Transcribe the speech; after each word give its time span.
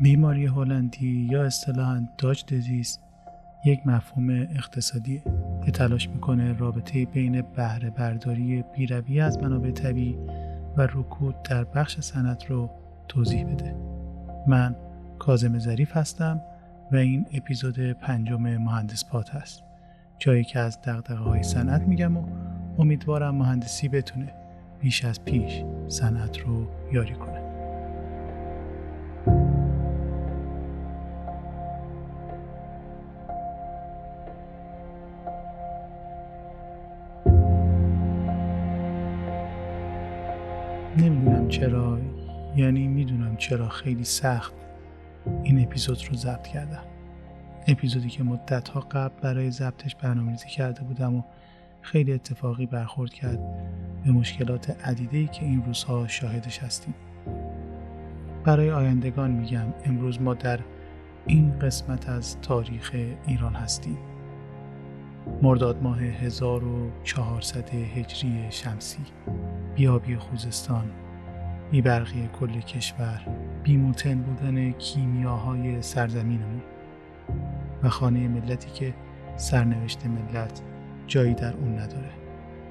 بیماری 0.00 0.46
هلندی 0.46 1.28
یا 1.30 1.44
اصطلاحا 1.44 2.08
داج 2.18 2.44
دزیز 2.44 2.98
یک 3.64 3.86
مفهوم 3.86 4.30
اقتصادی 4.30 5.22
که 5.64 5.70
تلاش 5.70 6.08
می‌کنه 6.08 6.52
رابطه 6.52 7.04
بین 7.04 7.42
بهره 7.42 7.90
برداری 7.90 8.64
بیروی 8.76 9.20
از 9.20 9.38
منابع 9.38 9.70
طبیعی 9.70 10.18
و 10.76 10.82
رکود 10.82 11.42
در 11.42 11.64
بخش 11.64 12.00
صنعت 12.00 12.50
رو 12.50 12.70
توضیح 13.08 13.44
بده. 13.44 13.74
من 14.46 14.76
کازم 15.18 15.58
ظریف 15.58 15.96
هستم 15.96 16.40
و 16.92 16.96
این 16.96 17.26
اپیزود 17.32 17.92
پنجم 17.92 18.42
مهندس 18.42 19.04
پات 19.04 19.30
هست. 19.30 19.62
جایی 20.18 20.44
که 20.44 20.58
از 20.58 20.80
دقدقه 20.82 21.14
های 21.14 21.42
صنعت 21.42 21.82
میگم 21.82 22.16
و 22.16 22.24
امیدوارم 22.78 23.34
مهندسی 23.34 23.88
بتونه 23.88 24.32
بیش 24.80 25.04
از 25.04 25.24
پیش 25.24 25.64
صنعت 25.88 26.38
رو 26.38 26.66
یاری 26.92 27.14
کنه. 27.14 27.39
چرا؟ 41.60 41.98
یعنی 42.56 42.88
می‌دونم 42.88 43.36
چرا 43.36 43.68
خیلی 43.68 44.04
سخت 44.04 44.54
این 45.42 45.62
اپیزود 45.62 45.98
رو 46.10 46.16
ضبط 46.16 46.46
کردم. 46.46 46.82
اپیزودی 47.68 48.08
که 48.08 48.22
مدت 48.22 48.68
ها 48.68 48.80
قبل 48.80 49.20
برای 49.22 49.50
ضبطش 49.50 49.94
برنامه‌ریزی 49.94 50.48
کرده 50.48 50.82
بودم 50.82 51.14
و 51.14 51.22
خیلی 51.80 52.12
اتفاقی 52.12 52.66
برخورد 52.66 53.12
کرد 53.12 53.38
به 54.04 54.10
مشکلات 54.10 54.86
عدیده 54.86 55.26
که 55.26 55.44
این 55.44 55.62
روزها 55.64 56.08
شاهدش 56.08 56.58
هستیم. 56.58 56.94
برای 58.44 58.70
آیندگان 58.70 59.30
میگم 59.30 59.74
امروز 59.84 60.22
ما 60.22 60.34
در 60.34 60.60
این 61.26 61.58
قسمت 61.58 62.08
از 62.08 62.40
تاریخ 62.40 62.96
ایران 63.26 63.54
هستیم. 63.54 63.98
مرداد 65.42 65.82
ماه 65.82 66.02
1400 66.02 67.74
هجری 67.74 68.46
شمسی 68.50 69.02
بیابی 69.76 70.16
خوزستان. 70.16 70.84
بیبرقی 71.70 72.28
کل 72.40 72.60
کشور 72.60 73.20
بیموتن 73.62 74.22
بودن 74.22 74.70
کیمیاهای 74.70 75.82
سرزمینمون 75.82 76.62
و 77.82 77.88
خانه 77.88 78.28
ملتی 78.28 78.70
که 78.70 78.94
سرنوشت 79.36 80.06
ملت 80.06 80.62
جایی 81.06 81.34
در 81.34 81.54
اون 81.54 81.78
نداره. 81.78 82.10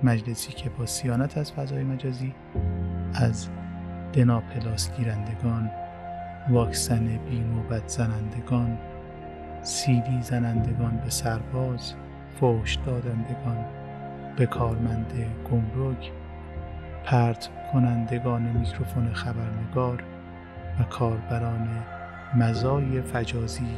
مجلسی 0.04 0.52
که 0.52 0.70
با 0.70 0.86
سیانت 0.86 1.38
از 1.38 1.52
فضای 1.52 1.84
مجازی 1.84 2.34
از 3.14 3.50
دنا 4.14 4.40
پلاس 4.40 4.98
گیرندگان 4.98 5.72
واکسن 6.50 7.06
بی 7.06 7.40
نوبت 7.40 7.88
زنندگان 7.88 8.78
سیدی 9.62 10.22
زنندگان 10.22 10.98
به 10.98 11.10
سرباز 11.10 11.94
فوش 12.40 12.76
دادندگان 12.76 13.66
به 14.38 14.46
کارمند 14.46 15.14
گمرک 15.52 16.12
پرت 17.04 17.50
کنندگان 17.74 18.42
میکروفون 18.42 19.14
خبرنگار 19.14 20.04
و 20.80 20.84
کاربران 20.84 21.84
مزای 22.36 23.02
فجازی 23.02 23.78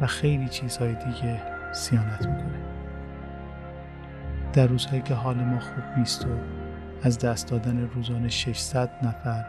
و 0.00 0.06
خیلی 0.06 0.48
چیزهای 0.48 0.94
دیگه 0.94 1.42
سیانت 1.72 2.26
می‌کنه. 2.26 2.60
در 4.52 4.66
روزهایی 4.66 5.02
که 5.02 5.14
حال 5.14 5.36
ما 5.36 5.60
خوب 5.60 5.98
نیست 5.98 6.26
و 6.26 6.28
از 7.02 7.18
دست 7.18 7.50
دادن 7.50 7.88
روزانه 7.88 8.28
600 8.28 8.90
نفر 9.02 9.44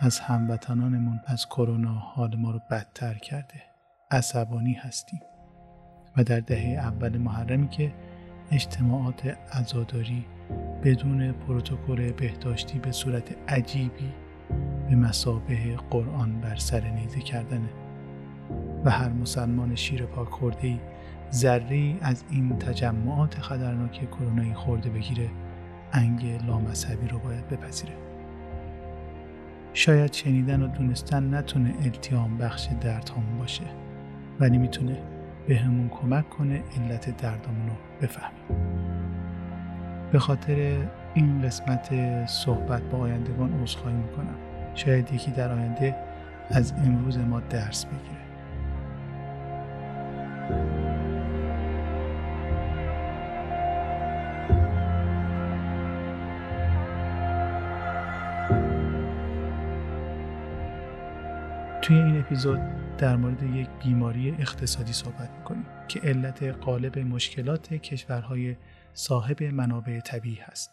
از 0.00 0.20
هموطنانمون 0.20 1.20
از 1.26 1.46
کرونا 1.46 1.92
حال 1.92 2.36
ما 2.36 2.50
رو 2.50 2.60
بدتر 2.70 3.14
کرده 3.14 3.62
عصبانی 4.10 4.72
هستیم. 4.72 5.20
و 6.16 6.24
در 6.24 6.40
دهه 6.40 6.78
اول 6.78 7.18
محرمی 7.18 7.68
که 7.68 7.92
اجتماعات 8.50 9.26
عزاداری 9.52 10.24
بدون 10.84 11.32
پروتکل 11.32 12.12
بهداشتی 12.12 12.78
به 12.78 12.92
صورت 12.92 13.34
عجیبی 13.48 14.12
به 14.90 14.96
مسابه 14.96 15.76
قرآن 15.90 16.40
بر 16.40 16.56
سر 16.56 16.90
نیزه 16.90 17.20
کردنه. 17.20 17.68
و 18.84 18.90
هر 18.90 19.08
مسلمان 19.08 19.74
شیر 19.74 20.06
پاک 20.06 20.28
خورده 20.28 20.66
ای 20.66 20.78
از 22.00 22.24
این 22.30 22.58
تجمعات 22.58 23.38
خطرناک 23.38 24.10
کرونایی 24.10 24.54
خورده 24.54 24.90
بگیره 24.90 25.30
انگ 25.92 26.40
لامذهبی 26.46 27.08
رو 27.08 27.18
باید 27.18 27.48
بپذیره. 27.48 27.92
شاید 29.72 30.12
شنیدن 30.12 30.62
و 30.62 30.68
دونستن 30.68 31.34
نتونه 31.34 31.74
التیام 31.84 32.38
بخش 32.38 32.68
دردهامون 32.80 33.38
باشه 33.38 33.64
ولی 34.40 34.58
می‌تونه 34.58 35.02
به 35.48 35.56
همون 35.56 35.88
کمک 35.88 36.30
کنه 36.30 36.62
علت 36.76 37.16
دردامون 37.16 37.66
رو 37.66 37.74
بفهمیم 38.02 38.44
به 40.12 40.18
خاطر 40.18 40.76
این 41.14 41.42
قسمت 41.42 41.88
صحبت 42.26 42.82
با 42.82 42.98
آیندگان 42.98 43.62
عذرخواهی 43.62 43.96
می‌کنم. 43.96 44.34
شاید 44.74 45.12
یکی 45.12 45.30
در 45.30 45.52
آینده 45.52 45.96
از 46.50 46.72
امروز 46.72 47.18
ما 47.18 47.40
درس 47.40 47.84
بگیره. 47.84 48.24
توی 61.82 61.96
این 61.96 62.18
اپیزود 62.18 62.60
در 62.98 63.16
مورد 63.16 63.42
یک 63.42 63.68
بیماری 63.84 64.36
اقتصادی 64.38 64.92
صحبت 64.92 65.28
می‌کنیم. 65.38 65.53
که 65.88 66.00
علت 66.00 66.42
قالب 66.42 66.98
مشکلات 66.98 67.74
کشورهای 67.74 68.56
صاحب 68.94 69.42
منابع 69.42 70.00
طبیعی 70.00 70.38
هست 70.40 70.70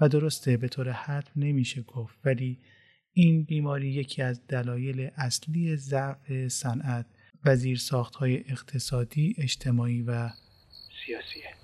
و 0.00 0.08
درسته 0.08 0.56
به 0.56 0.68
طور 0.68 0.90
حتم 0.90 1.32
نمیشه 1.36 1.82
گفت 1.82 2.18
ولی 2.24 2.58
این 3.12 3.44
بیماری 3.44 3.88
یکی 3.88 4.22
از 4.22 4.46
دلایل 4.46 5.10
اصلی 5.16 5.76
ضعف 5.76 6.48
صنعت 6.48 7.06
و 7.44 7.56
های 8.18 8.50
اقتصادی، 8.50 9.34
اجتماعی 9.38 10.02
و 10.02 10.28
سیاسیه. 11.06 11.54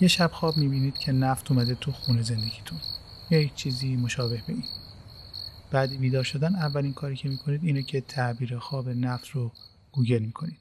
یه 0.00 0.08
شب 0.08 0.30
خواب 0.32 0.56
می‌بینید 0.56 0.98
که 0.98 1.12
نفت 1.12 1.50
اومده 1.50 1.74
تو 1.74 1.92
خونه 1.92 2.22
زندگیتون 2.22 2.78
یا 3.30 3.40
یک 3.40 3.54
چیزی 3.54 3.96
مشابه 3.96 4.42
به 4.46 4.52
این. 4.52 4.79
بعد 5.70 6.00
بیدار 6.00 6.24
شدن 6.24 6.54
اولین 6.54 6.92
کاری 6.92 7.16
که 7.16 7.28
می‌کنید 7.28 7.64
اینه 7.64 7.82
که 7.82 8.00
تعبیر 8.00 8.58
خواب 8.58 8.88
نفت 8.88 9.28
رو 9.28 9.52
گوگل 9.92 10.18
می‌کنید. 10.18 10.58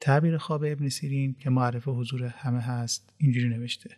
تعبیر 0.00 0.38
خواب 0.38 0.64
ابن 0.66 0.88
سیرین 0.88 1.34
که 1.34 1.50
معرف 1.50 1.88
حضور 1.88 2.24
همه 2.24 2.60
هست 2.60 3.12
اینجوری 3.18 3.48
نوشته. 3.48 3.96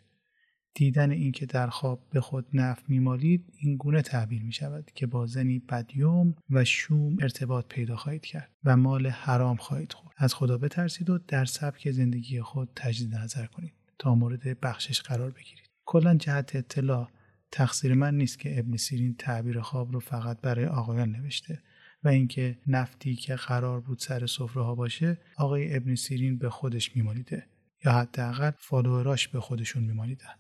دیدن 0.75 1.11
اینکه 1.11 1.47
در 1.47 1.67
خواب 1.67 2.01
به 2.11 2.21
خود 2.21 2.47
نفت 2.55 2.85
میمالید 2.89 3.53
این 3.59 3.77
گونه 3.77 4.03
تعبیر 4.03 4.43
می 4.43 4.53
شود 4.53 4.91
که 4.95 5.07
با 5.07 5.27
زنی 5.27 5.59
بدیوم 5.59 6.35
و 6.51 6.65
شوم 6.65 7.17
ارتباط 7.21 7.67
پیدا 7.67 7.97
خواهید 7.97 8.27
کرد 8.27 8.51
و 8.65 8.77
مال 8.77 9.07
حرام 9.07 9.57
خواهید 9.57 9.93
خورد. 9.93 10.15
از 10.19 10.35
خدا 10.35 10.59
بترسید 10.59 11.11
و 11.11 11.19
در 11.19 11.45
سبک 11.45 11.91
زندگی 11.91 12.41
خود 12.41 12.69
تجدید 12.77 13.15
نظر 13.15 13.47
کنید 13.47 13.73
تا 13.99 14.15
مورد 14.15 14.61
بخشش 14.61 15.01
قرار 15.01 15.31
بگیرید. 15.31 15.67
کلا 15.85 16.15
جهت 16.15 16.57
اطلاع 16.57 17.09
تقصیر 17.53 17.95
من 17.95 18.15
نیست 18.15 18.39
که 18.39 18.59
ابن 18.59 18.77
سیرین 18.77 19.15
تعبیر 19.15 19.61
خواب 19.61 19.93
رو 19.93 20.01
فقط 20.01 20.41
برای 20.41 20.67
آقایان 20.67 21.11
نوشته 21.11 21.63
و 22.05 22.09
اینکه 22.09 22.59
نفتی 22.67 23.15
که 23.15 23.35
قرار 23.35 23.81
بود 23.81 23.99
سر 23.99 24.27
سفره 24.27 24.63
ها 24.63 24.75
باشه 24.75 25.19
آقای 25.37 25.77
ابن 25.77 25.95
سیرین 25.95 26.39
به 26.39 26.51
خودش 26.51 26.97
میمالیده 26.97 27.47
یا 27.85 27.93
حداقل 27.93 28.51
فالووراش 28.59 29.29
به 29.29 29.41
خودشون 29.41 29.85
میمالیدن. 29.85 30.35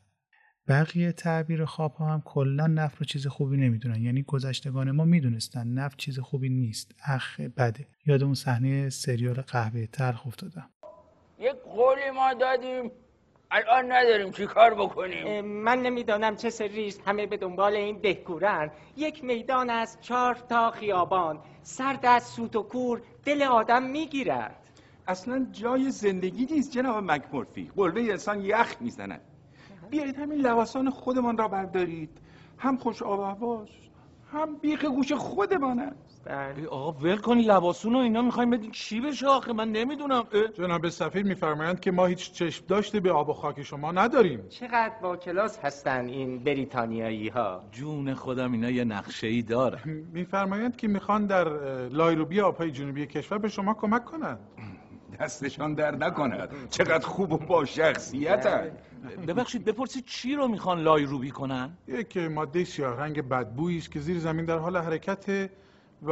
بقیه 0.68 1.12
تعبیر 1.12 1.64
خواب 1.64 1.94
ها 1.94 2.12
هم 2.12 2.22
کلا 2.24 2.66
نفت 2.66 2.98
رو 2.98 3.04
چیز 3.04 3.26
خوبی 3.26 3.56
نمی‌دونن. 3.56 4.02
یعنی 4.02 4.22
گذشتگان 4.22 4.90
ما 4.90 5.04
می‌دونستن 5.04 5.68
نفت 5.68 5.98
چیز 5.98 6.18
خوبی 6.18 6.48
نیست. 6.48 6.94
اخ 7.04 7.40
بده. 7.40 7.86
یاد 8.06 8.22
اون 8.22 8.34
صحنه 8.34 8.88
سریال 8.88 9.40
قهوه 9.40 9.86
تلخ 9.86 10.26
افتادم. 10.26 10.70
یک 11.38 11.56
قولی 11.64 12.10
ما 12.14 12.34
دادیم. 12.34 12.90
الان 13.52 13.92
نداریم 13.92 14.30
چی 14.30 14.46
کار 14.46 14.74
بکنیم؟ 14.74 15.44
من 15.44 15.82
نمی‌دانم 15.82 16.36
چه 16.36 16.50
سریست 16.50 17.08
همه 17.08 17.26
به 17.26 17.36
دنبال 17.36 17.76
این 17.76 17.98
دهکورن 17.98 18.70
یک 18.96 19.24
میدان 19.24 19.70
از 19.70 19.98
چهار 20.00 20.34
تا 20.34 20.70
خیابان. 20.70 21.38
سرد 21.62 22.06
از 22.06 22.22
سوت 22.22 22.56
و 22.56 22.62
کور 22.62 23.02
دل 23.24 23.42
آدم 23.42 23.82
می‌گیرد. 23.82 24.56
اصلا 25.08 25.46
جای 25.52 25.90
زندگی 25.90 26.46
نیست 26.46 26.72
جناب 26.72 27.04
مکمورفی. 27.04 27.70
قلبه 27.76 28.00
انسان 28.00 28.40
یخ 28.40 28.76
می‌زند. 28.80 29.20
بیایید 29.90 30.16
همین 30.16 30.40
لباسان 30.40 30.90
خودمان 30.90 31.38
را 31.38 31.48
بردارید. 31.48 32.18
هم 32.58 32.76
خوش 32.76 33.02
آب 33.02 33.68
هم 34.32 34.56
بیخ 34.56 34.84
گوش 34.84 35.12
خودمان 35.12 35.78
است 35.78 36.09
بله. 36.24 36.66
آقا 36.66 36.92
ول 36.92 37.16
کنی 37.16 37.42
لباسون 37.42 37.94
و 37.96 37.98
اینا 37.98 38.22
می‌خوایم 38.22 38.50
بدین 38.50 38.70
چی 38.70 39.00
بشه 39.00 39.26
آخه؟ 39.26 39.52
من 39.52 39.72
نمی‌دونم. 39.72 40.24
جناب 40.54 40.88
سفیر 40.88 41.22
میفرمایند 41.22 41.80
که 41.80 41.90
ما 41.90 42.06
هیچ 42.06 42.32
چشم 42.32 42.64
داشته 42.66 43.00
به 43.00 43.12
آب 43.12 43.28
و 43.28 43.32
خاک 43.32 43.62
شما 43.62 43.92
نداریم. 43.92 44.48
چقدر 44.48 44.94
با 45.02 45.16
کلاس 45.16 45.58
هستن 45.58 46.06
این 46.06 46.44
بریتانیایی 46.44 47.28
ها 47.28 47.62
جون 47.72 48.14
خودم 48.14 48.52
اینا 48.52 48.70
یه 48.70 48.84
نقشه 48.84 49.26
ای 49.26 49.42
داره 49.42 49.80
میفرمایند 50.12 50.76
که 50.76 50.88
می‌خوان 50.88 51.26
در 51.26 51.48
لایروبی 51.88 52.40
آبهای 52.40 52.70
جنوبی 52.70 53.06
کشور 53.06 53.38
به 53.38 53.48
شما 53.48 53.74
کمک 53.74 54.04
کنند. 54.04 54.38
دستشان 55.20 55.74
در 55.74 55.96
نکند. 55.96 56.48
چقدر 56.70 57.06
خوب 57.06 57.32
و 57.32 57.38
با 57.38 57.64
شخصیت 57.64 58.72
ببخشید 59.28 59.64
بپرسید 59.64 60.04
چی 60.04 60.34
رو 60.34 60.48
می‌خوان 60.48 60.82
لای 60.82 61.04
روبی 61.04 61.30
کنن؟ 61.30 61.70
یک 61.88 62.16
ماده 62.16 62.64
سیاه 62.64 63.00
رنگ 63.00 63.28
بدبویی 63.28 63.78
است 63.78 63.90
که 63.90 64.00
زیر 64.00 64.18
زمین 64.18 64.44
در 64.44 64.58
حال 64.58 64.76
حرکته 64.76 65.50
و 66.02 66.10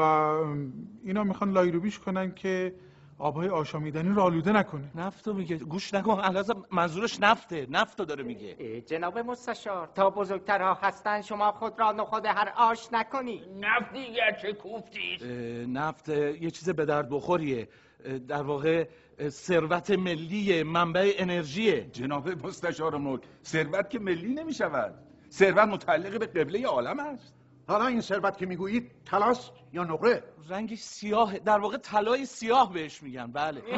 اینا 1.05 1.25
می‌خوان 1.25 1.53
لایروبیش 1.53 1.99
کنن 1.99 2.35
که 2.35 2.75
آبهای 3.19 3.49
آشامیدنی 3.49 4.09
رو 4.09 4.23
آلوده 4.23 4.53
نکنه. 4.53 4.91
نفتو 4.95 5.35
میگه. 5.35 5.57
گوش 5.57 5.95
نکن 5.95 6.21
الازم 6.21 6.65
منظورش 6.71 7.21
نفته. 7.21 7.67
نفتو 7.71 8.05
داره 8.05 8.25
میگه. 8.25 8.81
جناب 8.81 9.19
مستشار 9.19 9.89
تا 9.95 10.11
بزرگترها 10.11 10.75
هستن 10.75 11.23
شما 11.23 11.53
خود 11.53 11.81
را 11.81 11.93
نخود 11.93 12.27
هر 12.27 12.53
آش 12.57 12.89
نکنی. 12.93 13.43
نفت 13.61 13.93
دیگر 13.93 14.39
چه 14.43 14.53
کوفتید 14.53 15.23
اه، 15.23 15.29
نفت 15.67 16.09
یه 16.09 16.51
چیز 16.51 16.71
به 16.71 16.85
درد 16.85 17.09
بخوریه. 17.11 17.69
در 18.29 18.43
واقع 18.43 18.89
ثروت 19.29 19.91
ملی 19.91 20.63
منبع 20.63 21.13
انرژیه. 21.19 21.85
جناب 21.93 22.47
مستشار 22.47 22.97
ملک 22.97 23.23
ثروت 23.45 23.91
که 23.91 23.99
ملی 23.99 24.35
نمی 24.35 24.55
شود 24.55 24.95
ثروت 25.31 25.69
متعلق 25.69 26.19
به 26.19 26.27
قبله 26.27 26.67
عالم 26.67 27.01
است. 27.01 27.38
حالا 27.69 27.87
این 27.87 28.01
ثروت 28.01 28.37
که 28.37 28.47
می‌گویید 28.47 28.91
تلاست 29.07 29.53
یا 29.73 29.85
نقره؟ 29.85 30.23
رنگش 30.49 30.79
سیاه 30.79 31.39
در 31.39 31.59
واقع 31.59 31.77
طلای 31.77 32.27
سیاه 32.27 32.73
بهش 32.73 33.03
میگن. 33.03 33.33
بله. 33.33 33.63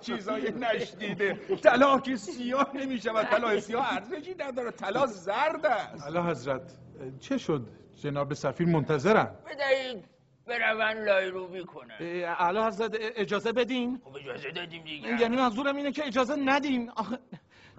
چیزای 0.00 0.50
نشدیده 0.50 1.34
طلا 1.62 2.00
که 2.00 2.16
سیاه 2.16 2.70
نمی 2.74 3.00
شود 3.00 3.26
طلا 3.26 3.60
سیاه 3.60 3.94
ارزشی 3.94 4.34
نداره. 4.38 4.70
طلا 4.70 5.06
زرد 5.06 5.66
است. 5.66 6.02
اعلی 6.02 6.18
حضرت 6.30 6.76
چه 7.20 7.38
شد؟ 7.38 7.68
جناب 8.02 8.34
سفیر 8.34 8.66
منتظرن 8.66 9.30
بدهید 9.46 10.04
برون 10.46 11.04
لایروبی 11.04 11.64
کنن 11.64 11.94
اعلی 12.38 12.58
حضرت 12.58 12.96
اجازه 13.16 13.52
بدین؟ 13.52 14.00
خب 14.04 14.16
اجازه 14.16 14.50
دادیم 14.50 14.84
دیگه. 14.84 15.20
یعنی 15.20 15.36
منظورم 15.36 15.76
اینه 15.76 15.92
که 15.92 16.06
اجازه 16.06 16.36
ندین. 16.36 16.90
آخه 16.90 17.18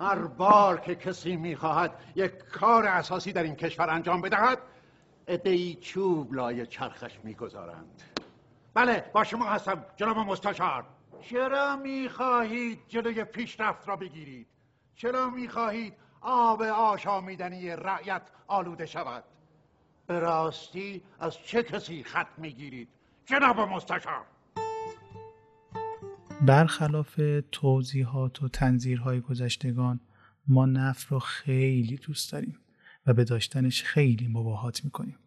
هر 0.02 0.16
بار 0.16 0.80
که 0.80 0.96
کسی 0.96 1.36
می‌خواهد 1.36 1.92
یک 2.16 2.32
کار 2.38 2.86
اساسی 2.86 3.34
در 3.34 3.44
این 3.44 3.56
کشور 3.56 3.90
انجام 3.90 4.22
بدهد 4.22 4.60
ادهی 5.28 5.76
چوب 5.76 6.34
لای 6.34 6.66
چرخش 6.66 7.20
می‌گذارند. 7.24 8.02
بله 8.74 9.12
با 9.14 9.24
شما 9.24 9.46
هستم 9.46 9.86
جناب 9.96 10.18
مستشار. 10.18 10.86
چرا 11.22 11.76
می‌خواهید 11.76 12.80
جلوی 12.88 13.24
پیشرفت 13.24 13.90
را 13.90 13.96
بگیرید؟ 13.96 14.48
چرا 14.96 15.30
می‌خواهید 15.30 15.94
آب 16.22 16.62
آشامیدنی 16.62 17.70
رعیت 17.70 18.22
آلوده 18.48 18.86
شود؟ 18.86 19.24
به 20.08 20.20
راستی 20.20 21.04
از 21.20 21.38
چه 21.38 21.64
کسی 21.64 22.04
خط 22.04 22.28
می‌گیرید؟ 22.38 22.90
جناب 23.26 23.60
مستشار! 23.60 24.26
برخلاف 26.46 27.20
توضیحات 27.52 28.44
و 28.44 28.48
تنظیرهای 28.48 29.20
گذشتگان 29.22 30.00
ما 30.48 30.66
نفت 30.66 31.08
رو 31.08 31.20
خیلی 31.20 31.98
دوست 31.98 32.32
داریم 32.32 32.58
و 33.06 33.14
به 33.14 33.24
داشتنش 33.24 33.84
خیلی 33.84 34.28
مباهات 34.28 34.86
می‌کنیم. 34.86 35.18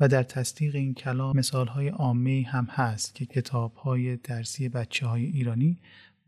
و 0.00 0.08
در 0.08 0.22
تصدیق 0.22 0.74
این 0.74 0.94
کلام 0.94 1.36
مثالهای 1.36 1.88
عامه 1.88 2.46
هم 2.48 2.64
هست 2.70 3.14
که 3.14 3.26
کتابهای 3.26 4.16
درسی 4.16 4.68
بچه 4.68 5.06
های 5.06 5.24
ایرانی 5.24 5.80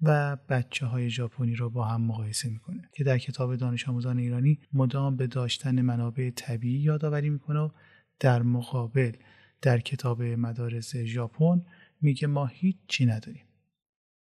و 0.03 0.37
بچه 0.49 0.87
های 0.87 1.11
ژاپنی 1.11 1.55
رو 1.55 1.71
با 1.71 1.85
هم 1.85 2.01
مقایسه 2.01 2.49
می‌کنه 2.49 2.91
که 2.93 3.05
در 3.05 3.19
کتاب 3.19 3.57
دانش 3.57 3.89
آموزان 3.89 4.19
ایرانی 4.19 4.59
مدام 4.73 5.17
به 5.17 5.27
داشتن 5.27 5.83
منابع 5.83 6.31
طبیعی 6.31 6.81
یادآوری 6.81 7.31
می‌کنه 7.31 7.61
و 7.61 7.69
در 8.21 8.43
مقابل 8.43 9.13
در 9.63 9.79
کتاب 9.79 10.23
مدارس 10.23 10.97
ژاپن 10.97 11.63
میگه 12.01 12.27
ما 12.27 12.47
هیچی 12.47 13.07
نداریم. 13.07 13.46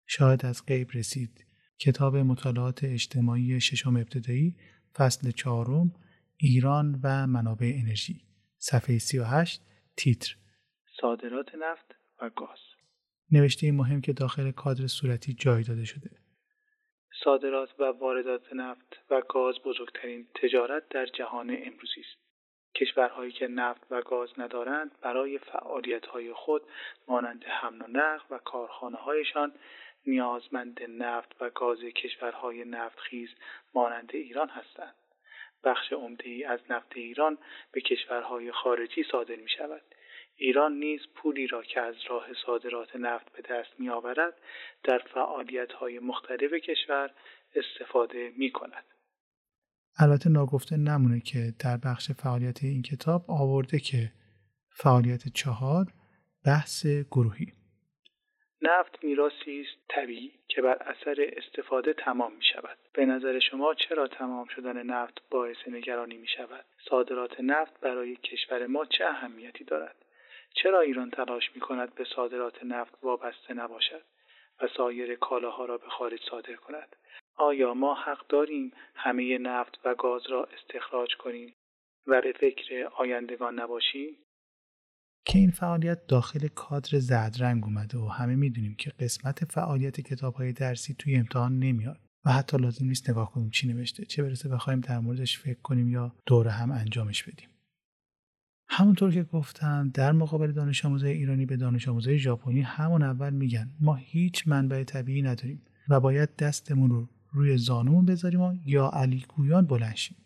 شاهد 0.08 0.46
از 0.46 0.66
غیب 0.66 0.88
رسید. 0.94 1.46
کتاب 1.80 2.16
مطالعات 2.16 2.84
اجتماعی 2.84 3.62
ششم 3.62 3.96
ابتدایی 3.96 4.56
فصل 4.98 5.32
چهارم 5.32 5.92
ایران 6.38 7.00
و 7.04 7.28
منابع 7.28 7.74
انرژی. 7.84 8.22
صفحه 8.58 8.98
38 8.98 9.62
تیتر. 9.98 10.36
صادرات 11.02 11.56
نفت 11.56 11.96
و 12.22 12.30
گاز. 12.30 12.60
نوشته 13.32 13.72
مهم 13.72 14.02
که 14.02 14.14
داخل 14.14 14.52
کادر 14.52 14.88
صورتی 14.88 15.34
جای 15.34 15.64
داده 15.64 15.86
شده. 15.86 16.10
صادرات 17.24 17.70
و 17.80 17.84
واردات 17.84 18.54
نفت 18.54 18.96
و 19.10 19.22
گاز 19.30 19.56
بزرگترین 19.66 20.28
تجارت 20.44 20.84
در 20.90 21.06
جهان 21.06 21.50
امروزی 21.50 22.02
است. 22.02 22.28
کشورهایی 22.76 23.32
که 23.32 23.48
نفت 23.48 23.92
و 23.92 24.02
گاز 24.02 24.30
ندارند 24.38 24.92
برای 25.02 25.38
فعالیت‌های 25.38 26.34
خود 26.34 26.62
مانند 27.08 27.44
حمل 27.62 27.82
و 27.82 27.88
نقل 27.88 28.36
و 28.36 28.38
کارخانه‌هایشان 28.38 29.54
نیازمند 30.08 30.80
نفت 30.90 31.42
و 31.42 31.50
گاز 31.50 31.80
کشورهای 31.80 32.66
نفتخیز 32.66 33.30
مانند 33.74 34.10
ایران 34.14 34.50
هستند. 34.50 34.96
بخش 35.64 35.94
عمده‌ای 35.94 36.44
از 36.44 36.60
نفت 36.70 36.92
ایران 36.96 37.38
به 37.72 37.82
کشورهای 37.82 38.52
خارجی 38.52 39.04
صادر 39.12 39.36
می 39.36 39.50
شود. 39.58 39.82
ایران 40.36 40.74
نیز 40.74 41.00
پولی 41.16 41.48
را 41.48 41.64
که 41.64 41.82
از 41.82 41.96
راه 42.10 42.26
صادرات 42.46 42.96
نفت 42.96 43.32
به 43.32 43.42
دست 43.42 43.80
می 43.80 43.90
آورد 43.90 44.34
در 44.84 44.98
فعالیت‌های 45.14 46.00
مختلف 46.00 46.54
کشور 46.54 47.12
استفاده 47.56 48.32
می 48.38 48.52
کند. 48.52 48.84
البته 50.00 50.30
ناگفته 50.30 50.78
نمونه 50.78 51.20
که 51.20 51.54
در 51.60 51.78
بخش 51.78 52.12
فعالیت 52.12 52.64
این 52.64 52.82
کتاب 52.82 53.26
آورده 53.28 53.80
که 53.80 54.12
فعالیت 54.70 55.28
چهار 55.34 55.86
بحث 56.46 56.86
گروهی 57.12 57.57
نفت 58.62 59.04
میراثی 59.04 59.62
است 59.62 59.78
طبیعی 59.90 60.34
که 60.48 60.62
بر 60.62 60.76
اثر 60.76 61.34
استفاده 61.38 61.94
تمام 61.94 62.34
می 62.34 62.44
شود. 62.44 62.78
به 62.94 63.06
نظر 63.06 63.40
شما 63.40 63.74
چرا 63.74 64.08
تمام 64.08 64.48
شدن 64.48 64.84
نفت 64.84 65.22
باعث 65.30 65.68
نگرانی 65.68 66.18
می 66.18 66.28
شود؟ 66.28 66.66
صادرات 66.90 67.40
نفت 67.40 67.80
برای 67.80 68.16
کشور 68.16 68.68
ما 68.68 68.86
چه 68.86 69.06
اهمیتی 69.06 69.64
دارد؟ 69.64 69.96
چرا 70.54 70.80
ایران 70.80 71.10
تلاش 71.10 71.52
می 71.56 71.62
کند 71.62 71.96
به 71.96 72.04
صادرات 72.16 72.64
نفت 72.64 72.98
وابسته 73.04 73.54
نباشد 73.54 74.04
و 74.62 74.68
سایر 74.68 75.16
کالاها 75.16 75.66
را 75.66 75.78
به 75.78 75.90
خارج 75.90 76.20
صادر 76.30 76.56
کند؟ 76.56 76.96
آیا 77.36 77.74
ما 77.74 77.94
حق 77.94 78.28
داریم 78.28 78.74
همه 78.96 79.38
نفت 79.38 79.80
و 79.86 79.96
گاز 79.96 80.30
را 80.30 80.44
استخراج 80.44 81.16
کنیم 81.16 81.56
و 82.08 82.22
به 82.22 82.32
فکر 82.32 82.90
آیندگان 82.96 83.60
نباشیم؟ 83.60 84.18
که 85.28 85.40
این 85.40 85.52
فعالیت 85.52 86.08
داخل 86.08 86.48
کادر 86.48 87.00
زدرنگ 87.00 87.64
اومده 87.66 87.98
و 87.98 88.08
همه 88.08 88.36
می‌دونیم 88.36 88.76
که 88.76 88.90
قسمت 89.00 89.52
فعالیت 89.52 90.02
کتاب 90.02 90.36
های 90.36 90.54
درسی 90.54 90.96
توی 91.00 91.16
امتحان 91.16 91.60
نمیاد 91.60 92.00
و 92.26 92.32
حتی 92.32 92.58
لازم 92.58 92.86
نیست 92.86 93.10
نگاه 93.10 93.32
کنیم 93.32 93.50
چی 93.50 93.68
نوشته 93.68 94.06
چه 94.06 94.24
برسه 94.24 94.50
بخوایم 94.50 94.80
در 94.80 95.00
موردش 95.00 95.40
فکر 95.40 95.62
کنیم 95.62 95.90
یا 95.90 96.16
دوره 96.26 96.52
هم 96.52 96.72
انجامش 96.72 97.24
بدیم. 97.24 97.50
همونطور 98.70 99.12
که 99.12 99.24
گفتم 99.24 99.92
در 99.94 100.12
مقابل 100.12 100.52
دانش 100.52 100.86
آموزای 100.86 101.12
ایرانی 101.12 101.46
به 101.46 101.58
دانش 101.58 101.88
آموزای 101.88 102.18
ژاپنی 102.18 102.62
همون 102.62 103.04
اول 103.04 103.34
میگن 103.34 103.72
ما 103.80 103.96
هیچ 103.96 104.48
منبع 104.48 104.84
طبیعی 104.84 105.22
نداریم 105.22 105.62
و 105.90 106.00
باید 106.00 106.36
دستمون 106.36 106.90
رو 106.90 107.10
روی 107.32 107.58
زانومون 107.58 108.06
بذاریم 108.06 108.42
و 108.42 108.56
یا 108.66 108.90
علی 108.90 109.26
گویان 109.36 109.66
بلند 109.66 109.96
شیم. 109.96 110.18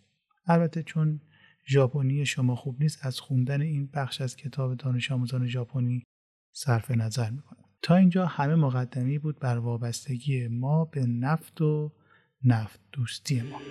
البته 0.45 0.83
چون 0.83 1.21
ژاپنی 1.71 2.25
شما 2.25 2.55
خوب 2.55 2.81
نیست 2.81 3.05
از 3.05 3.19
خوندن 3.19 3.61
این 3.61 3.89
بخش 3.93 4.21
از 4.21 4.35
کتاب 4.35 4.75
دانش 4.75 5.11
آموزان 5.11 5.47
ژاپنی 5.47 6.03
صرف 6.53 6.91
نظر 6.91 7.29
می‌کنم. 7.29 7.65
تا 7.81 7.95
اینجا 7.95 8.25
همه 8.25 8.55
مقدمی 8.55 9.17
بود 9.17 9.39
بر 9.39 9.57
وابستگی 9.57 10.47
ما 10.47 10.85
به 10.85 11.05
نفت 11.05 11.61
و 11.61 11.91
نفت 12.43 12.79
دوستی 12.91 13.41
ما. 13.41 13.61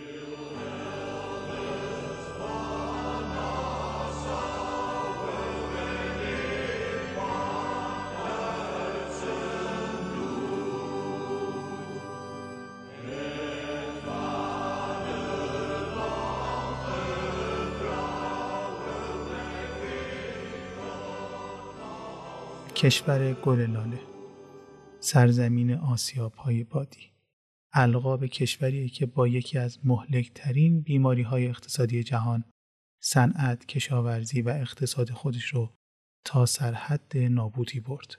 کشور 22.81 23.33
گل 23.33 23.61
لاله 23.67 24.01
سرزمین 25.01 25.75
آسیاب 25.75 26.35
های 26.35 26.65
بادی 26.65 27.11
القاب 27.73 28.27
کشوری 28.27 28.89
که 28.89 29.07
با 29.07 29.29
یکی 29.29 29.59
از 29.59 29.79
مهلکترین 29.85 30.81
بیماری 30.81 31.23
های 31.23 31.47
اقتصادی 31.47 32.03
جهان 32.03 32.45
صنعت، 33.03 33.67
کشاورزی 33.67 34.43
و 34.43 34.49
اقتصاد 34.49 35.11
خودش 35.11 35.45
رو 35.45 35.75
تا 36.25 36.47
سرحد 36.47 37.17
نابودی 37.17 37.81
برد. 37.81 38.15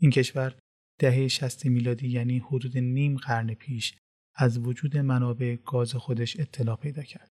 این 0.00 0.10
کشور 0.10 0.58
دهه 0.98 1.28
60 1.28 1.66
میلادی 1.66 2.08
یعنی 2.08 2.38
حدود 2.38 2.78
نیم 2.78 3.16
قرن 3.16 3.54
پیش 3.54 3.94
از 4.34 4.58
وجود 4.58 4.96
منابع 4.96 5.56
گاز 5.56 5.94
خودش 5.94 6.40
اطلاع 6.40 6.76
پیدا 6.76 7.02
کرد 7.02 7.30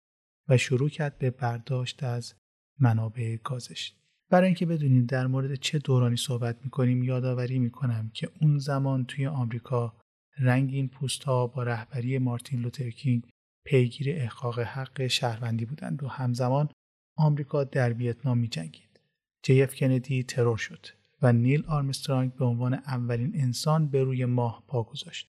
و 0.49 0.57
شروع 0.57 0.89
کرد 0.89 1.19
به 1.19 1.31
برداشت 1.31 2.03
از 2.03 2.35
منابع 2.81 3.37
گازش. 3.37 4.02
برای 4.33 4.47
اینکه 4.47 4.67
بدونیم 4.67 5.07
در 5.07 5.27
مورد 5.27 5.55
چه 5.55 5.79
دورانی 5.79 6.17
صحبت 6.17 6.65
می‌کنیم 6.65 7.03
یادآوری 7.03 7.59
می‌کنم 7.59 8.11
که 8.15 8.31
اون 8.41 8.59
زمان 8.59 9.05
توی 9.05 9.27
آمریکا 9.27 9.97
رنگین 10.39 10.89
پوستها 10.89 11.47
با 11.47 11.63
رهبری 11.63 12.19
مارتین 12.19 12.61
لوترکینگ 12.61 13.29
پیگیر 13.65 14.17
احقاق 14.17 14.59
حق 14.59 15.07
شهروندی 15.07 15.65
بودند 15.65 16.03
و 16.03 16.09
همزمان 16.09 16.69
آمریکا 17.17 17.65
در 17.65 17.93
ویتنام 17.93 18.39
می 18.39 18.49
جنگید. 18.49 19.01
جی 19.43 19.63
اف 19.63 19.75
کندی 19.75 20.23
ترور 20.23 20.57
شد 20.57 20.87
و 21.23 21.33
نیل 21.33 21.65
آرمسترانگ 21.67 22.35
به 22.35 22.45
عنوان 22.45 22.75
اولین 22.75 23.33
انسان 23.35 23.89
به 23.89 24.05
روی 24.05 24.25
ماه 24.25 24.65
پا 24.67 24.83
گذاشت 24.83 25.29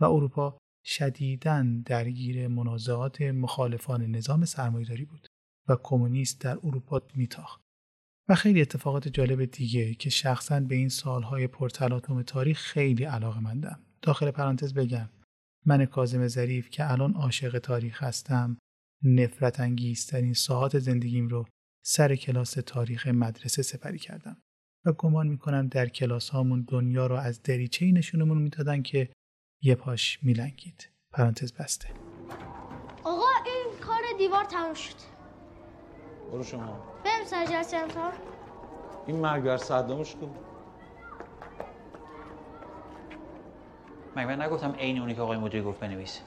و 0.00 0.04
اروپا 0.04 0.58
شدیداً 0.84 1.66
درگیر 1.84 2.48
منازعات 2.48 3.22
مخالفان 3.22 4.02
نظام 4.02 4.44
سرمایهداری 4.44 5.04
بود 5.04 5.26
و 5.68 5.76
کمونیست 5.82 6.40
در 6.40 6.58
اروپا 6.64 7.02
میتاخت. 7.14 7.65
و 8.28 8.34
خیلی 8.34 8.60
اتفاقات 8.60 9.08
جالب 9.08 9.44
دیگه 9.44 9.94
که 9.94 10.10
شخصا 10.10 10.60
به 10.60 10.74
این 10.74 10.88
سالهای 10.88 11.46
پرتلاطم 11.46 12.22
تاریخ 12.22 12.60
خیلی 12.60 13.04
علاقه 13.04 13.40
مندم. 13.40 13.80
داخل 14.02 14.30
پرانتز 14.30 14.74
بگم 14.74 15.08
من 15.66 15.86
کازم 15.86 16.28
ظریف 16.28 16.70
که 16.70 16.92
الان 16.92 17.14
عاشق 17.14 17.58
تاریخ 17.58 18.02
هستم 18.02 18.58
نفرت 19.02 19.60
انگیزترین 19.60 20.34
ساعات 20.34 20.78
زندگیم 20.78 21.28
رو 21.28 21.46
سر 21.84 22.16
کلاس 22.16 22.50
تاریخ 22.50 23.06
مدرسه 23.06 23.62
سپری 23.62 23.98
کردم 23.98 24.36
و 24.84 24.92
گمان 24.92 25.26
می‌کنم 25.26 25.68
در 25.68 25.88
کلاس 25.88 26.28
هامون 26.28 26.64
دنیا 26.68 27.06
رو 27.06 27.16
از 27.16 27.42
دریچه 27.42 27.86
نشونمون 27.86 28.38
می‌دادن 28.38 28.82
که 28.82 29.08
یه 29.62 29.74
پاش 29.74 30.18
میلنگید. 30.22 30.90
پرانتز 31.12 31.52
بسته. 31.52 31.88
آقا 33.04 33.28
این 33.46 33.80
کار 33.80 34.02
دیوار 34.18 34.44
تموم 34.44 34.74
شد. 34.74 35.15
برو 36.32 36.42
شما. 36.44 36.78
بریم 37.04 37.24
سر 37.26 37.46
جلسه 37.46 37.76
امتحان 37.76 38.12
این 39.06 39.16
مرگ 39.20 39.56
صدامش 39.56 40.14
کن. 40.16 40.34
مگه 44.16 44.26
من 44.26 44.42
نگفتم 44.42 44.72
عین 44.72 44.98
اونی 44.98 45.14
که 45.14 45.20
آقای 45.22 45.38
مدیر 45.38 45.62
گفت 45.62 45.80
بنویس؟ 45.80 46.20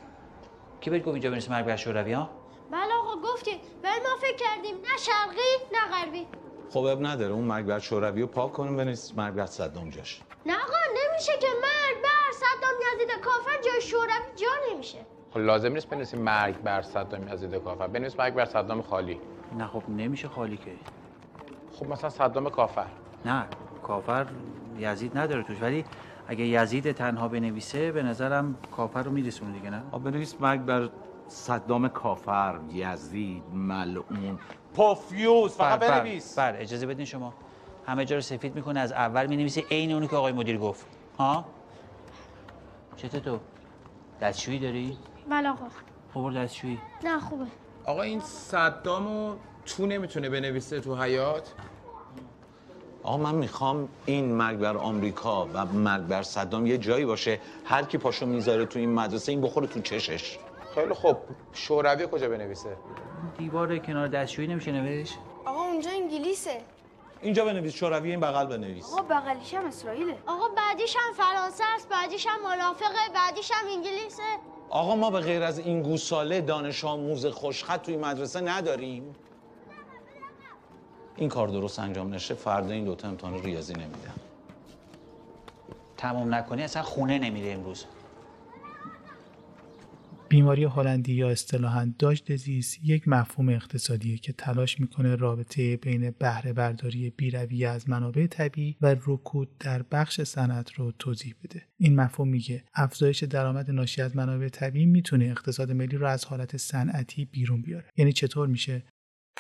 کی 0.82 0.90
بهت 0.90 1.02
گفت 1.02 1.14
اینجا 1.14 1.30
بنویس 1.30 1.50
مرگ 1.50 1.66
بر 1.66 1.76
شوروی 1.76 2.14
ها؟ 2.14 2.30
بله 2.72 2.94
آقا 2.94 3.22
گفتیم 3.34 3.58
ولی 3.84 4.00
ما 4.00 4.16
فکر 4.22 4.38
کردیم 4.38 4.76
نه 4.76 4.98
شرقی 5.00 5.52
نه 5.74 5.98
غربی. 5.98 6.28
خب 6.70 6.80
اب 6.80 7.06
نداره. 7.06 7.34
اون 7.34 7.44
مرگ 7.44 7.66
بر 7.66 7.80
شوروی 7.80 8.22
رو 8.22 8.28
پاک 8.28 8.54
کنیم 8.54 8.78
بنویس 8.78 9.14
مرگ 9.18 9.34
بر 9.34 9.46
صدام 9.46 9.90
جاش. 9.90 10.22
نه 10.46 10.54
آقا 10.54 10.74
نمیشه 10.90 11.32
که 11.42 11.48
مرگ 11.62 12.04
بر 12.04 12.32
صدام 12.32 12.76
یزید 12.94 13.22
کافر 13.22 13.62
جای 13.72 13.82
شوروی 13.82 14.36
جا 14.36 14.74
نمیشه. 14.74 14.98
خب 15.32 15.38
لازم 15.40 15.74
نیست 15.74 15.90
بنویسیم 15.90 16.20
مرگ 16.22 16.58
بر 16.62 16.82
صدام 16.82 17.28
یزید 17.34 17.56
کافر. 17.56 17.88
بنویس 17.88 18.20
مرگ 18.20 18.34
بر 18.34 18.46
صدام 18.46 18.82
خالی. 18.82 19.20
نه 19.58 19.68
خب 19.68 19.84
نمیشه 19.90 20.28
خالی 20.28 20.58
که. 20.58 20.72
خب 21.72 21.86
مثلا 21.90 22.10
صدام 22.10 22.50
کافر. 22.50 22.86
نه 23.26 23.46
کافر 23.84 24.26
یزید 24.78 25.18
نداره 25.18 25.44
توش 25.44 25.62
ولی 25.62 25.86
اگه 26.28 26.46
یزید 26.46 26.92
تنها 26.92 27.28
بنویسه 27.28 27.92
به 27.92 28.04
نظرم 28.04 28.58
کافر 28.72 29.04
رو 29.04 29.12
میرسونه 29.12 29.52
دیگه 29.52 29.70
نه؟ 29.70 29.80
بنویس 30.04 30.36
مرگ 30.42 30.62
بر 30.62 30.90
صدام 31.28 31.88
کافر 31.88 32.60
یزید 32.72 33.44
ملعون 33.54 34.40
پافیوز 34.76 35.52
فقط 35.52 35.80
بر- 35.80 35.90
بر- 35.90 36.00
بنویس. 36.00 36.40
بر 36.40 36.56
اجازه 36.62 36.86
بدین 36.88 37.06
شما 37.06 37.34
همه 37.86 38.06
جا 38.06 38.16
رو 38.16 38.22
سفید 38.22 38.56
می‌کنه 38.56 38.80
از 38.80 38.92
اول 38.92 39.26
می‌نویسه 39.28 39.64
عین 39.72 39.92
اونی 39.92 40.08
که 40.08 40.16
آقای 40.16 40.32
مدیر 40.34 40.58
گفت. 40.58 40.88
ها؟ 41.20 41.46
چته 42.96 43.20
تو؟ 43.20 43.40
دستشویی 44.22 44.60
داری؟ 44.60 44.98
بله 45.30 45.50
آقا. 45.50 45.66
خب 46.14 46.22
برو 46.22 46.34
دستشویی. 46.34 46.80
نه 47.04 47.20
خوبه. 47.20 47.46
آقا 47.90 48.02
این 48.02 48.20
صدامو 48.20 49.36
تو 49.66 49.86
نمی‌تونه 49.86 50.30
بنویسه 50.30 50.80
تو 50.80 50.96
حیات 51.04 51.54
آقا 53.04 53.18
من 53.18 53.36
می‌خوام 53.36 53.90
این 54.06 54.32
مرگ 54.34 54.58
بر 54.58 54.78
آمریکا 54.78 55.46
و 55.54 55.66
مرگ 55.66 56.02
بر 56.02 56.24
صدام 56.24 56.66
یه 56.66 56.78
جایی 56.78 57.06
باشه. 57.06 57.40
هر 57.66 57.84
کی 57.84 57.98
پاشو 57.98 58.26
می‌ذاره 58.26 58.66
تو 58.66 58.80
این 58.80 58.94
مدرسه 58.94 59.32
این 59.32 59.42
بخوره 59.42 59.68
تو 59.68 59.82
چشش. 59.82 60.38
خیلی 60.76 60.94
خب 60.94 61.18
شوروی 61.54 62.08
کجا 62.12 62.30
بنویسه؟ 62.30 62.78
دیوار 63.38 63.78
کنار 63.78 64.08
دستشویی 64.08 64.48
نمیشه 64.48 64.72
نوشت؟ 64.72 65.18
آقا 65.46 65.62
اونجا 65.62 65.92
انگلیسه. 65.92 66.62
اینجا 67.22 67.46
بنویس 67.46 67.74
شوروی 67.74 68.12
این 68.12 68.20
بغل 68.20 68.46
بنویس. 68.46 68.94
آقا 68.94 69.02
بغلیش 69.02 69.54
هم 69.54 69.66
اسرائیله. 69.66 70.18
آقا 70.28 70.48
بعدیش 70.48 70.96
هم 70.96 71.14
فرانسه 71.14 71.64
است 71.76 71.90
بعدیش 71.90 72.28
هم 72.28 72.44
منافقه 72.44 73.14
بعدیش 73.14 73.52
هم 73.52 73.68
انگلیسه. 73.68 74.24
آقا 74.70 74.96
ما 74.96 75.12
به 75.12 75.20
غیر 75.20 75.44
از 75.44 75.60
این 75.60 75.82
گوساله 75.82 76.42
دانش 76.42 76.86
آموز 76.86 77.26
خوشخط 77.26 77.82
توی 77.82 77.98
مدرسه 77.98 78.42
نداریم. 78.42 79.16
این 81.16 81.30
کار 81.30 81.48
درست 81.48 81.80
انجام 81.80 82.14
نشه 82.14 82.34
فردا 82.34 82.74
این 82.74 82.86
دوتا 82.86 83.08
امتحان 83.08 83.44
ریاضی 83.44 83.74
نمیدم 83.74 84.14
تموم 85.98 86.36
نکنی 86.36 86.64
اصلا 86.64 86.84
خونه 86.84 87.20
نمیره 87.20 87.52
امروز. 87.52 87.86
بیماری 90.30 90.64
هلندی 90.64 91.14
یا 91.14 91.30
اصطلاحاً 91.30 91.94
داج 92.00 92.24
دزیز 92.24 92.78
یک 92.84 93.08
مفهوم 93.08 93.50
اقتصادیه 93.50 94.18
که 94.18 94.34
تلاش 94.34 94.80
می‌کنه 94.80 95.16
رابطه 95.16 95.78
بین 95.78 96.12
بهره 96.20 96.54
برداری 96.54 97.10
بیرویه 97.10 97.70
از 97.70 97.90
منابع 97.90 98.28
طبیعی 98.28 98.76
و 98.82 98.96
رکود 99.06 99.58
در 99.60 99.82
بخش 99.92 100.22
صنعت 100.22 100.72
رو 100.72 100.92
توضیح 100.92 101.36
بده. 101.44 101.62
این 101.78 101.96
مفهوم 101.96 102.30
میگه 102.30 102.64
افزایش 102.74 103.24
درآمد 103.24 103.72
ناشی 103.72 104.02
از 104.02 104.16
منابع 104.16 104.50
طبیعی 104.50 104.86
می‌تونه 104.86 105.26
اقتصاد 105.26 105.72
ملی 105.72 105.98
رو 105.98 106.08
از 106.08 106.26
حالت 106.26 106.58
صنعتی 106.58 107.26
بیرون 107.26 107.62
بیاره. 107.62 107.86
یعنی 107.98 108.14
چطور 108.14 108.48
میشه؟ 108.48 108.84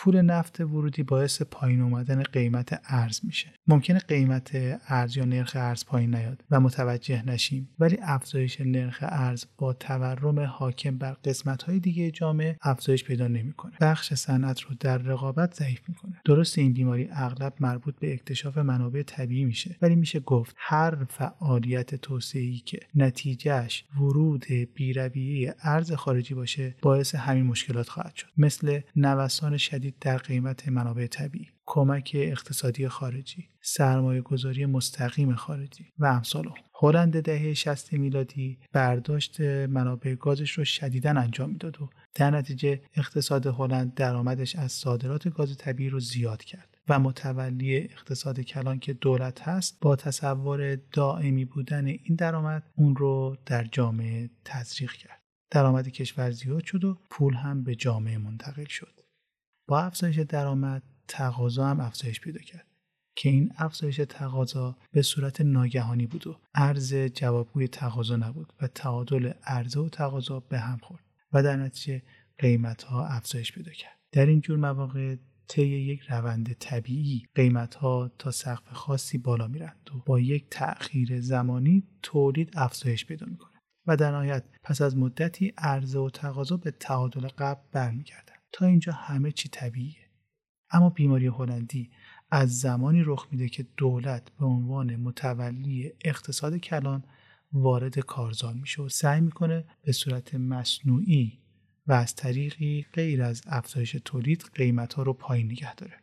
پول 0.01 0.22
نفت 0.22 0.60
ورودی 0.60 1.03
باعث 1.03 1.41
پایین 1.41 1.82
اومدن 1.82 2.24
قیمت 2.24 2.82
ارز 2.86 3.20
میشه. 3.24 3.53
ممکنه 3.68 4.00
قیمت 4.00 4.51
ارز 4.88 5.18
یا 5.18 5.25
نرخ 5.25 5.51
ارز 5.56 5.86
پایین 5.86 6.15
نیاد 6.15 6.44
و 6.51 6.60
متوجه 6.60 7.25
نشیم. 7.25 7.70
ولی 7.79 7.98
افزایش 8.01 8.62
نرخ 8.62 8.98
ارز 9.01 9.46
با 9.58 9.74
تورم 9.74 10.39
حاکم 10.39 10.98
بر 10.98 11.12
قسمت 11.12 11.63
های 11.63 11.79
دیگه 11.79 12.12
جامعه 12.12 12.58
افزایش 12.62 13.03
پیدا 13.03 13.27
نمی‌کنه. 13.27 13.74
بخش 13.82 14.13
صنعت 14.13 14.62
رو 14.62 14.75
در 14.79 14.98
رقابت 14.98 15.53
ضعیف 15.53 15.82
می‌کنه. 15.89 16.22
درست 16.25 16.58
این 16.58 16.74
بیماری 16.74 17.10
اغلب 17.12 17.53
مربوط 17.60 17.96
به 18.00 18.13
اکتشاف 18.13 18.58
منابع 18.58 19.03
طبیعی 19.03 19.46
میشه. 19.46 19.75
ولی 19.82 19.96
میشه 19.96 20.20
گفت 20.20 20.56
هر 20.58 21.06
فعالیت 21.10 21.96
توسعه‌ای 21.96 22.58
که 22.58 22.79
نتیجهش 22.96 23.86
ورود 23.98 24.46
بیرویه 24.75 25.56
ارز 25.63 25.91
خارجی 25.91 26.34
باشه 26.34 26.75
باعث 26.82 27.15
همین 27.15 27.46
مشکلات 27.46 27.89
خواهد 27.89 28.15
شد. 28.15 28.27
مثل 28.38 28.79
نوسان 28.96 29.58
شدید 29.58 29.88
در 30.01 30.17
قیمت 30.17 30.67
منابع 30.67 31.08
طبیعی 31.08 31.48
کمک 31.65 32.12
اقتصادی 32.15 32.88
خارجی 32.88 33.50
سرمایه 33.62 34.22
گذاری 34.22 34.65
مستقیم 34.65 35.36
خارجی 35.36 35.86
و 36.00 36.05
امثال 36.05 36.50
هلند 36.81 37.22
دهه 37.22 37.53
60 37.53 37.93
میلادی 37.93 38.60
برداشت 38.74 39.41
منابع 39.41 40.15
گازش 40.15 40.51
رو 40.51 40.63
شدیدا 40.63 41.10
انجام 41.10 41.50
می‌داد 41.50 41.81
و 41.81 41.89
در 42.15 42.31
نتیجه 42.31 42.81
اقتصاد 42.96 43.48
هلند 43.48 43.93
درآمدش 43.93 44.55
از 44.55 44.72
صادرات 44.72 45.27
گاز 45.27 45.58
طبیعی 45.58 45.89
رو 45.89 46.00
زیاد 46.00 46.43
کرد 46.43 46.77
و 46.89 47.00
متولی 47.00 47.77
اقتصاد 47.77 48.39
کلان 48.39 48.79
که 48.79 48.93
دولت 48.93 49.41
هست 49.41 49.77
با 49.81 49.96
تصور 49.96 50.75
دائمی 50.75 51.46
بودن 51.46 51.86
این 51.88 52.15
درآمد 52.17 52.63
اون 52.75 52.96
رو 52.96 53.38
در 53.46 53.63
جامعه 53.63 54.29
تزریق 54.46 54.91
کرد. 54.91 55.19
درآمد 55.51 55.88
کشور 55.88 56.31
زیاد 56.31 56.63
شد 56.63 56.84
و 56.84 56.98
پول 57.10 57.34
هم 57.34 57.63
به 57.63 57.75
جامعه 57.75 58.17
منتقل 58.17 58.65
شد. 58.65 58.99
با 59.70 59.82
افزایش 59.82 60.20
درآمد 60.20 60.84
تقاضا 61.08 61.68
هم 61.68 61.80
افزایش 61.80 62.22
پیدا 62.22 62.40
کرد 62.40 62.66
که 63.16 63.30
این 63.30 63.52
افزایش 63.58 64.02
تقاضا 64.10 64.78
به 64.92 65.02
صورت 65.02 65.42
ناگهانی 65.42 66.08
بود 66.08 66.28
و 66.28 66.40
عرض 66.56 66.94
جوابگوی 66.94 67.68
تقاضا 67.68 68.16
نبود 68.16 68.54
و 68.62 68.68
تعادل 68.68 69.32
عرضه 69.44 69.80
و 69.80 69.90
تقاضا 69.90 70.40
به 70.40 70.60
هم 70.60 70.78
خورد 70.78 71.04
و 71.34 71.44
در 71.44 71.56
نتیجه 71.56 72.02
قیمت 72.38 72.84
ها 72.84 73.08
افزایش 73.08 73.52
پیدا 73.52 73.72
کرد. 73.72 74.00
در 74.12 74.26
این 74.26 74.42
جور 74.42 74.58
مواقع 74.58 75.16
طی 75.48 75.68
یک 75.68 76.00
روند 76.00 76.54
طبیعی 76.54 77.24
قیمت 77.36 77.76
ها 77.76 78.12
تا 78.20 78.32
سقف 78.32 78.74
خاصی 78.74 79.18
بالا 79.18 79.48
میرند 79.48 79.90
و 79.96 80.00
با 80.06 80.20
یک 80.20 80.46
تأخیر 80.52 81.22
زمانی 81.22 81.84
تولید 82.02 82.52
افزایش 82.56 83.06
پیدا 83.06 83.26
می‌کنه 83.26 83.60
و 83.88 83.98
در 83.98 84.12
نهایت 84.12 84.44
پس 84.64 84.82
از 84.82 84.98
مدتی 84.98 85.54
عرضه 85.58 86.00
و 86.00 86.10
تقاضا 86.10 86.58
به 86.58 86.72
تعادل 86.72 87.28
قبل 87.28 87.62
برمیگردن 87.72 88.29
تا 88.51 88.65
اینجا 88.65 88.94
همه 88.94 89.32
چی 89.32 89.50
طبیعیه 89.50 90.10
اما 90.72 90.89
بیماری 90.89 91.27
هلندی 91.27 91.91
از 92.32 92.60
زمانی 92.60 93.03
رخ 93.03 93.27
میده 93.32 93.50
که 93.50 93.65
دولت 93.77 94.32
به 94.39 94.46
عنوان 94.46 94.96
متولی 94.96 95.91
اقتصاد 96.01 96.58
کلان 96.58 97.03
وارد 97.53 98.00
کارزار 98.00 98.53
میشه 98.53 98.82
و 98.82 98.89
سعی 98.89 99.22
می‌کنه 99.22 99.65
به 99.82 99.91
صورت 99.91 100.36
مصنوعی 100.36 101.39
و 101.88 101.91
از 101.91 102.15
طریقی 102.15 102.86
غیر 102.94 103.24
از 103.24 103.41
افزایش 103.48 103.98
تولید 104.06 104.46
قیمت 104.53 104.94
ها 104.94 105.03
رو 105.03 105.13
پایین 105.13 105.46
نگه 105.51 105.75
داره. 105.75 105.94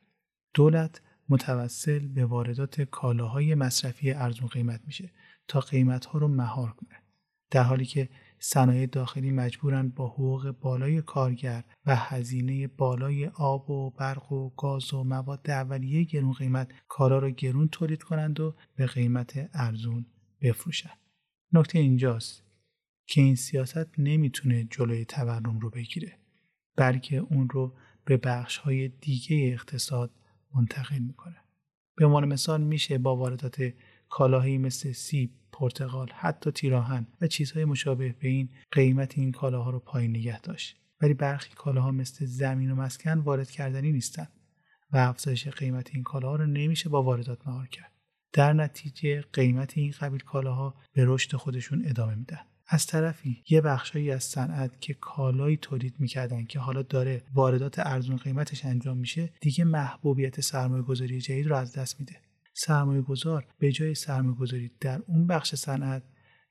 دولت 0.54 1.00
متوسل 1.28 2.08
به 2.08 2.24
واردات 2.24 2.80
کالاهای 2.80 3.54
مصرفی 3.54 4.12
ارزون 4.12 4.48
قیمت 4.48 4.80
میشه 4.86 5.10
تا 5.48 5.60
قیمت 5.60 6.04
ها 6.04 6.18
رو 6.18 6.28
مهار 6.28 6.72
کنه. 6.72 7.02
در 7.50 7.62
حالی 7.62 7.84
که 7.84 8.08
صنایع 8.38 8.86
داخلی 8.86 9.30
مجبورن 9.30 9.88
با 9.88 10.08
حقوق 10.08 10.50
بالای 10.60 11.02
کارگر 11.02 11.64
و 11.86 11.96
هزینه 11.96 12.66
بالای 12.66 13.26
آب 13.26 13.70
و 13.70 13.90
برق 13.90 14.32
و 14.32 14.50
گاز 14.50 14.94
و 14.94 15.04
مواد 15.04 15.50
اولیه 15.50 16.04
گرون 16.04 16.32
قیمت 16.32 16.72
کالا 16.88 17.18
را 17.18 17.30
گرون 17.30 17.68
تولید 17.68 18.02
کنند 18.02 18.40
و 18.40 18.54
به 18.76 18.86
قیمت 18.86 19.50
ارزون 19.54 20.06
بفروشند. 20.40 20.98
نکته 21.52 21.78
اینجاست 21.78 22.42
که 23.06 23.20
این 23.20 23.34
سیاست 23.34 23.98
نمی‌تونه 23.98 24.64
جلوی 24.64 25.04
تورم 25.04 25.58
رو 25.58 25.70
بگیره 25.70 26.18
بلکه 26.76 27.16
اون 27.16 27.48
رو 27.48 27.74
به 28.04 28.16
بخش 28.16 28.56
های 28.56 28.88
دیگه 28.88 29.50
اقتصاد 29.52 30.10
منتقل 30.54 30.98
می‌کنه. 30.98 31.36
به 31.96 32.06
عنوان 32.06 32.28
مثال 32.28 32.62
میشه 32.62 32.98
با 32.98 33.16
واردات 33.16 33.72
کالاهایی 34.08 34.58
مثل 34.58 34.92
سیب، 34.92 35.30
پرتقال، 35.58 36.10
حتی 36.14 36.50
تیراهن 36.50 37.06
و 37.20 37.26
چیزهای 37.26 37.64
مشابه 37.64 38.14
به 38.20 38.28
این 38.28 38.48
قیمت 38.72 39.18
این 39.18 39.32
کالاها 39.32 39.70
رو 39.70 39.78
پایین 39.78 40.10
نگه 40.10 40.40
داشت. 40.40 40.76
ولی 41.00 41.14
برخی 41.14 41.54
کالاها 41.54 41.90
مثل 41.90 42.24
زمین 42.24 42.70
و 42.70 42.74
مسکن 42.74 43.18
وارد 43.18 43.50
کردنی 43.50 43.92
نیستن 43.92 44.28
و 44.92 44.96
افزایش 44.96 45.48
قیمت 45.48 45.90
این 45.94 46.02
کالاها 46.02 46.36
رو 46.36 46.46
نمیشه 46.46 46.88
با 46.88 47.02
واردات 47.02 47.48
مهار 47.48 47.66
کرد. 47.66 47.92
در 48.32 48.52
نتیجه 48.52 49.20
قیمت 49.20 49.78
این 49.78 49.94
قبیل 50.00 50.20
کالاها 50.20 50.74
به 50.92 51.02
رشد 51.06 51.36
خودشون 51.36 51.82
ادامه 51.86 52.14
میدن. 52.14 52.40
از 52.68 52.86
طرفی 52.86 53.42
یه 53.50 53.60
بخشهایی 53.60 54.10
از 54.10 54.24
صنعت 54.24 54.80
که 54.80 54.94
کالایی 54.94 55.56
تولید 55.56 55.94
می‌کردن 55.98 56.44
که 56.44 56.58
حالا 56.58 56.82
داره 56.82 57.22
واردات 57.34 57.78
ارزون 57.78 58.16
قیمتش 58.16 58.64
انجام 58.64 58.98
میشه 58.98 59.32
دیگه 59.40 59.64
محبوبیت 59.64 60.40
سرمایه 60.40 60.82
گذاری 60.82 61.20
جدید 61.20 61.46
رو 61.46 61.56
از 61.56 61.72
دست 61.72 62.00
میده 62.00 62.16
سرمایه 62.58 63.02
گذار 63.02 63.46
به 63.58 63.72
جای 63.72 63.94
سرمایه 63.94 64.36
گذاری 64.36 64.70
در 64.80 65.02
اون 65.06 65.26
بخش 65.26 65.54
صنعت 65.54 66.02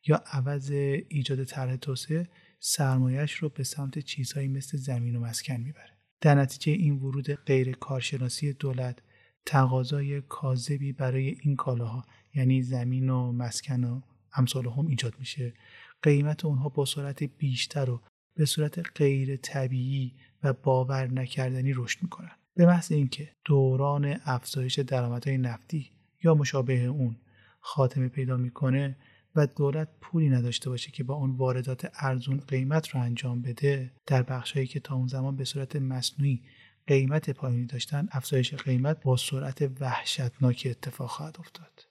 یا 0.08 0.24
عوض 0.32 0.72
ایجاد 1.10 1.44
طرح 1.44 1.76
توسعه 1.76 2.30
سرمایهش 2.60 3.34
رو 3.34 3.50
به 3.50 3.64
سمت 3.64 4.00
چیزهایی 4.00 4.48
مثل 4.48 4.78
زمین 4.78 5.16
و 5.16 5.20
مسکن 5.20 5.56
می‌بره. 5.56 5.90
در 6.22 6.36
نتیجه 6.36 6.72
این 6.72 6.94
ورود 6.94 7.34
غیر 7.34 7.72
کارشناسی 7.72 8.54
دولت 8.54 9.00
تقاضای 9.46 10.22
کاذبی 10.22 10.94
برای 10.94 11.38
این 11.42 11.56
کالاها 11.56 12.06
یعنی 12.36 12.62
زمین 12.62 13.10
و 13.10 13.32
مسکن 13.32 13.84
و 13.84 14.02
امثال 14.34 14.66
هم 14.66 14.88
ایجاد 14.88 15.14
میشه. 15.20 15.54
قیمت 16.02 16.46
اونها 16.46 16.70
با 16.70 16.86
سرعت 16.86 17.24
بیشتر 17.24 17.90
و 17.90 18.02
به 18.36 18.46
صورت 18.46 18.98
غیر 18.98 19.36
طبیعی 19.36 20.14
و 20.44 20.54
باور 20.54 21.08
نکردنی 21.08 21.74
رشد 21.74 22.04
می‌کنن. 22.04 22.32
به 22.56 22.66
محض 22.66 22.92
اینکه 22.92 23.32
دوران 23.46 24.20
افزایش 24.26 24.80
درآمدهای 24.80 25.38
نفتی 25.38 25.95
یا 26.26 26.36
مشابه 26.36 26.84
اون 26.84 27.18
خاتمه 27.60 28.08
پیدا 28.08 28.38
می‌کنه 28.38 28.98
و 29.36 29.48
دولت 29.48 29.88
پولی 30.02 30.30
نداشته 30.30 30.70
باشه 30.70 30.92
که 30.92 31.04
با 31.04 31.14
اون 31.14 31.32
واردات 31.32 31.92
ارزون 32.00 32.38
قیمت 32.38 32.88
رو 32.88 33.02
انجام 33.02 33.42
بده 33.42 33.92
در 34.06 34.24
بخشهایی 34.24 34.68
که 34.68 34.80
تا 34.80 34.96
اون 34.96 35.08
زمان 35.08 35.36
به 35.36 35.44
صورت 35.44 35.76
مصنوعی 35.76 36.44
قیمت 36.88 37.30
پایینی 37.30 37.66
داشتن 37.66 38.08
افزایش 38.12 38.54
قیمت 38.54 39.04
با 39.04 39.18
سرعت 39.18 39.72
وحشتناکی 39.80 40.70
اتفاق 40.70 41.10
خواهد 41.10 41.38
افتاد. 41.40 41.86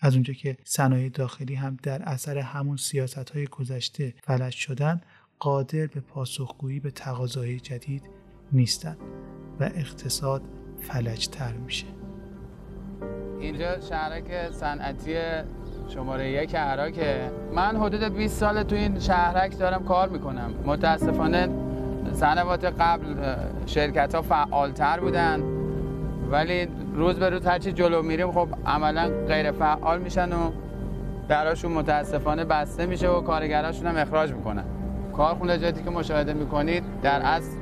از 0.00 0.14
اونجا 0.14 0.34
که 0.34 0.56
صنایع 0.64 1.08
داخلی 1.08 1.54
هم 1.54 1.76
در 1.82 2.02
اثر 2.02 2.38
همون 2.38 2.76
سیاست 2.76 3.30
های 3.30 3.46
گذشته 3.46 4.14
فلج 4.22 4.52
شدن 4.52 5.00
قادر 5.38 5.86
به 5.86 6.00
پاسخگویی 6.00 6.80
به 6.80 6.90
تقاضای 6.90 7.60
جدید 7.60 8.02
نیستند 8.52 8.98
و 9.60 9.64
اقتصاد 9.64 10.42
فلجتر 10.80 11.52
میشه. 11.52 12.01
اینجا 13.42 13.80
شهرک 13.80 14.50
صنعتی 14.50 15.14
شماره 15.88 16.30
یک 16.30 16.54
عراقه 16.54 17.30
من 17.54 17.76
حدود 17.76 18.04
20 18.04 18.38
سال 18.40 18.62
تو 18.62 18.76
این 18.76 18.98
شهرک 18.98 19.58
دارم 19.58 19.84
کار 19.84 20.08
می‌کنم. 20.08 20.54
متاسفانه 20.66 21.48
سنوات 22.12 22.64
قبل 22.64 23.04
شرکت 23.66 24.14
ها 24.14 24.22
فعالتر 24.22 25.00
بودن. 25.00 25.42
ولی 26.30 26.68
روز 26.94 27.18
به 27.18 27.30
روز 27.30 27.46
هرچی 27.46 27.72
جلو 27.72 28.02
میریم 28.02 28.32
خب 28.32 28.48
عملا 28.66 29.10
غیر 29.28 29.52
فعال 29.52 30.00
میشن 30.00 30.32
و 30.32 30.50
دراشون 31.28 31.72
متاسفانه 31.72 32.44
بسته 32.44 32.86
میشه 32.86 33.08
و 33.08 33.20
کارگراشون 33.20 33.86
هم 33.86 33.96
اخراج 33.96 34.32
می‌کنن. 34.32 34.64
کارخونه 35.16 35.58
جدی 35.58 35.82
که 35.82 35.90
مشاهده 35.90 36.32
می‌کنید 36.32 36.84
در 37.02 37.20
اصل 37.22 37.56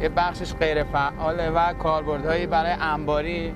یه 0.00 0.08
بخشش 0.08 0.54
غیر 0.54 0.84
فعاله 0.84 1.50
و 1.50 1.72
کاربردهایی 1.72 2.46
برای 2.46 2.72
انباری 2.80 3.54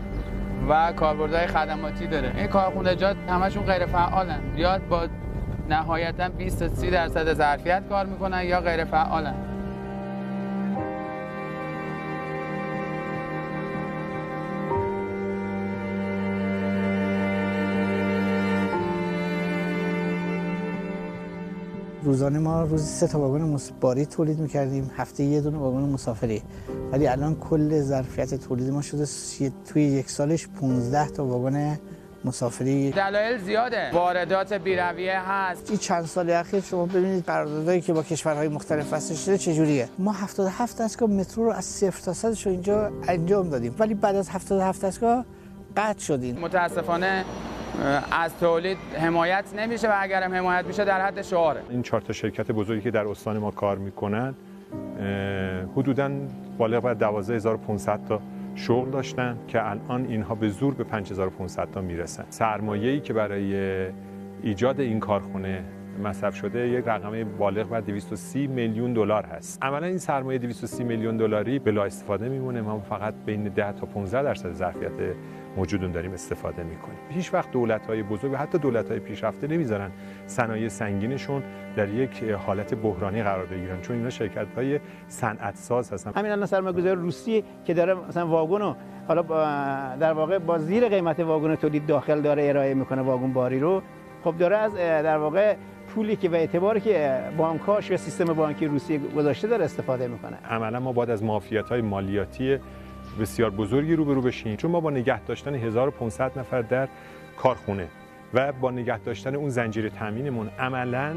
و 0.68 0.92
کاربردهای 0.92 1.46
خدماتی 1.46 2.06
داره. 2.06 2.32
این 2.36 2.46
کارخونجات 2.46 3.16
همشون 3.28 3.64
غیر 3.64 3.86
فعالن. 3.86 4.40
یا 4.56 4.78
با 4.78 5.06
نهایتا 5.68 6.28
20 6.28 6.58
تا 6.58 6.68
30 6.68 6.90
درصد 6.90 7.34
ظرفیت 7.34 7.82
کار 7.88 8.06
می‌کنن 8.06 8.42
یا 8.44 8.60
غیر 8.60 8.84
فعالن. 8.84 9.34
روزانه 22.08 22.38
ما 22.38 22.62
روزی 22.62 22.86
سه 22.86 23.06
تا 23.06 23.20
واگن 23.20 23.58
باری 23.80 24.06
تولید 24.06 24.38
می‌کردیم. 24.38 24.90
هفته 24.96 25.24
یه 25.24 25.40
دونه 25.40 25.58
واگن 25.58 25.78
مسافری. 25.78 26.42
ولی 26.92 27.06
الان 27.06 27.34
کل 27.34 27.80
ظرفیت 27.80 28.34
تولید 28.34 28.70
ما 28.70 28.82
شده 28.82 29.06
توی 29.66 29.82
یک 29.82 30.10
سالش 30.10 30.48
15 30.60 31.08
تا 31.08 31.24
واگن 31.24 31.78
مسافری. 32.24 32.90
دلایل 32.90 33.38
زیاده. 33.38 33.90
واردات 33.92 34.52
بیرویه 34.52 35.20
هست. 35.20 35.70
این 35.70 35.78
چند 35.78 36.04
سال 36.04 36.30
اخیر 36.30 36.60
شما 36.60 36.86
ببینید 36.86 37.24
قراردادایی 37.24 37.80
که 37.80 37.92
با 37.92 38.02
کشورهای 38.02 38.48
مختلف 38.48 38.92
بسته 38.92 39.14
شده 39.14 39.38
چجوریه 39.38 39.88
ما 39.98 40.12
77 40.12 40.82
دستگاه 40.82 41.10
مترو 41.10 41.44
رو 41.44 41.50
از 41.50 41.64
صفر 41.64 42.02
تا 42.02 42.12
صدش 42.12 42.46
رو 42.46 42.52
اینجا 42.52 42.92
انجام 43.08 43.48
دادیم. 43.48 43.74
ولی 43.78 43.94
بعد 43.94 44.16
از 44.16 44.28
77 44.28 44.84
دستگاه 44.84 45.24
قطع 45.76 46.00
شدیم. 46.00 46.38
متاسفانه 46.38 47.24
از 48.12 48.38
تولید 48.38 48.78
حمایت 49.00 49.44
نمیشه 49.56 49.88
و 49.88 49.92
اگر 50.00 50.22
هم 50.22 50.34
حمایت 50.34 50.66
میشه 50.66 50.84
در 50.84 51.00
حد 51.00 51.22
شعاره. 51.22 51.60
این 51.70 51.82
چهار 51.82 52.00
تا 52.00 52.12
شرکت 52.12 52.50
بزرگی 52.50 52.80
که 52.80 52.90
در 52.90 53.08
استان 53.08 53.38
ما 53.38 53.50
کار 53.50 53.78
می‌کنن 53.78 54.34
حدودا 55.76 56.10
بالغ 56.58 56.82
بر 56.82 56.94
12500 56.94 58.00
تا 58.08 58.20
شغل 58.54 58.90
داشتن 58.90 59.38
که 59.48 59.70
الان 59.70 60.06
اینها 60.06 60.34
به 60.34 60.48
زور 60.48 60.74
به 60.74 60.84
5500 60.84 61.70
تا 61.70 61.80
می‌رسن. 61.80 62.24
سرمایه‌ای 62.30 63.00
که 63.00 63.12
برای 63.12 63.86
ایجاد 64.42 64.80
این 64.80 65.00
کارخونه 65.00 65.64
مصرف 66.04 66.34
شده 66.34 66.68
یک 66.68 66.84
رقم 66.86 67.24
بالغ 67.24 67.68
بر 67.68 67.80
230 67.80 68.46
میلیون 68.46 68.92
دلار 68.92 69.24
هست. 69.24 69.62
عملا 69.62 69.86
این 69.86 69.98
سرمایه 69.98 70.38
230 70.38 70.84
میلیون 70.84 71.16
دلاری 71.16 71.58
بلا 71.58 71.84
استفاده 71.84 72.28
میمونه 72.28 72.60
ما 72.60 72.80
فقط 72.80 73.14
بین 73.26 73.44
10 73.44 73.72
تا 73.72 73.86
15 73.86 74.22
درصد 74.22 74.52
ظرفیت 74.52 74.90
موجودون 75.58 75.92
داریم 75.92 76.12
استفاده 76.12 76.62
می‌کنیم. 76.62 76.98
هیچ 77.10 77.34
وقت 77.34 77.50
دولت 77.50 77.86
های 77.86 78.02
بزرگ 78.02 78.32
و 78.32 78.36
حتی 78.36 78.58
دولت 78.58 78.90
های 78.90 78.98
پیشرفته 79.00 79.46
نمی‌ذارن 79.46 79.90
صنایع 80.26 80.68
سنگینشون 80.68 81.42
در 81.76 81.88
یک 81.88 82.24
حالت 82.24 82.74
بحرانی 82.74 83.22
قرار 83.22 83.46
بگیرن 83.46 83.80
چون 83.80 83.96
اینا 83.96 84.10
شرکت 84.10 84.46
های 84.56 84.80
صنعت 85.08 85.56
ساز 85.56 85.92
هستن. 85.92 86.12
همین 86.16 86.32
الان 86.32 86.46
سرمایه‌گذار 86.46 86.96
روسی 86.96 87.44
که 87.64 87.74
داره 87.74 87.94
مثلا 87.94 88.26
واگن 88.26 88.76
حالا 89.08 89.22
در 89.96 90.12
واقع 90.12 90.38
با 90.38 90.58
زیر 90.58 90.88
قیمت 90.88 91.20
واگن 91.20 91.54
تولید 91.54 91.86
داخل 91.86 92.20
داره 92.20 92.48
ارائه 92.48 92.74
می‌کنه 92.74 93.02
واگن 93.02 93.32
باری 93.32 93.60
رو. 93.60 93.82
خب 94.24 94.34
داره 94.38 94.56
از 94.56 94.74
در 94.74 95.18
واقع 95.18 95.56
پولی 95.88 96.16
که 96.16 96.28
و 96.28 96.34
اعتباری 96.34 96.80
که 96.80 97.20
بانکاش 97.36 97.90
یا 97.90 97.96
سیستم 97.96 98.32
بانکی 98.32 98.66
روسیه 98.66 98.98
گذاشته 99.16 99.48
داره 99.48 99.64
استفاده 99.64 100.08
می‌کنه. 100.08 100.36
عملا 100.50 100.80
ما 100.80 100.92
باید 100.92 101.10
از 101.10 101.24
مافیات 101.24 101.68
های 101.68 101.80
مالیاتی 101.80 102.58
بسیار 103.18 103.50
بزرگی 103.50 103.96
روبرو 103.96 104.22
بشیم 104.22 104.56
چون 104.56 104.70
ما 104.70 104.80
با 104.80 104.90
نگه 104.90 105.20
داشتن 105.20 105.54
1500 105.54 106.38
نفر 106.38 106.62
در 106.62 106.88
کارخونه 107.36 107.88
و 108.34 108.52
با 108.52 108.70
نگه 108.70 108.98
داشتن 108.98 109.34
اون 109.34 109.48
زنجیره 109.48 109.90
تامینمون 109.90 110.48
عملا 110.58 111.16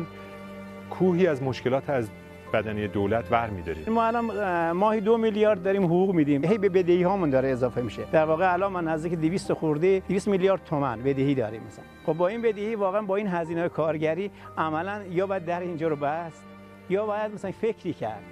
کوهی 0.89 1.27
از 1.27 1.43
مشکلات 1.43 1.89
از 1.89 2.09
بدنی 2.53 2.87
دولت 2.87 3.31
ور 3.31 3.49
میداریم. 3.49 3.93
ما 3.93 4.03
الان 4.03 4.71
ماهی 4.71 5.01
دو 5.01 5.17
میلیارد 5.17 5.63
داریم 5.63 5.85
حقوق 5.85 6.15
میدیم. 6.15 6.45
هی 6.45 6.57
به 6.57 6.69
بدهی 6.69 7.03
هامون 7.03 7.29
داره 7.29 7.49
اضافه 7.49 7.81
میشه. 7.81 8.01
در 8.11 8.25
واقع 8.25 8.53
الان 8.53 8.71
ما 8.71 8.81
نزدیک 8.81 9.13
200 9.13 9.53
خورده 9.53 9.99
200 9.99 10.27
میلیارد 10.27 10.63
تومان 10.63 10.99
بدهی 10.99 11.35
داریم 11.35 11.61
مثلا. 11.67 11.85
خب 12.05 12.13
با 12.13 12.27
این 12.27 12.41
بدهی 12.41 12.75
واقعا 12.75 13.01
با 13.01 13.15
این 13.15 13.27
هزینه 13.27 13.69
کارگری 13.69 14.31
عملا 14.57 15.01
یا 15.11 15.27
باید 15.27 15.45
در 15.45 15.59
اینجا 15.59 15.87
رو 15.87 15.95
بست 15.95 16.43
یا 16.89 17.05
باید 17.05 17.33
مثلا 17.33 17.51
فکری 17.51 17.93
کرد. 17.93 18.23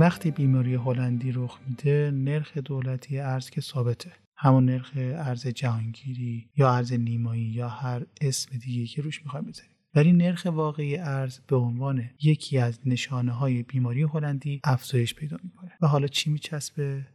وقتی 0.00 0.30
بیماری 0.30 0.74
هلندی 0.74 1.32
رخ 1.32 1.58
میده 1.68 2.10
نرخ 2.14 2.58
دولتی 2.58 3.18
ارز 3.18 3.50
که 3.50 3.60
ثابته. 3.60 4.12
همون 4.36 4.64
نرخ 4.64 4.92
ارز 4.96 5.46
جهانگیری 5.46 6.50
یا 6.56 6.74
ارز 6.74 6.92
نیمایی 6.92 7.42
یا 7.42 7.68
هر 7.68 8.06
اسم 8.20 8.58
دیگه 8.58 8.86
که 8.86 9.02
روش 9.02 9.22
می‌خوایم 9.22 9.46
بذاریم. 9.46 9.72
ولی 9.94 10.12
نرخ 10.12 10.46
واقعی 10.50 10.96
ارز 10.96 11.38
به 11.38 11.56
عنوان 11.56 12.10
یکی 12.22 12.58
از 12.58 12.80
نشانه 12.84 13.32
های 13.32 13.62
بیماری 13.62 14.02
هلندی 14.02 14.60
افزایش 14.64 15.14
پیدا 15.14 15.36
می‌کنه. 15.44 15.72
و 15.80 15.86
حالا 15.86 16.06
چی 16.06 16.30
میچسبه؟ 16.30 17.06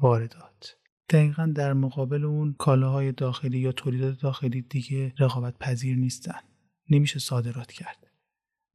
واردات. 0.00 0.76
دقیقا 1.10 1.52
در 1.54 1.72
مقابل 1.72 2.24
اون 2.24 2.54
کالاهای 2.58 3.12
داخلی 3.12 3.58
یا 3.58 3.72
تولیدات 3.72 4.20
داخلی 4.20 4.62
دیگه 4.62 5.14
رقابت 5.18 5.58
پذیر 5.58 5.96
نیستن. 5.96 6.40
نمیشه 6.90 7.18
صادرات 7.18 7.72
کرد. 7.72 8.06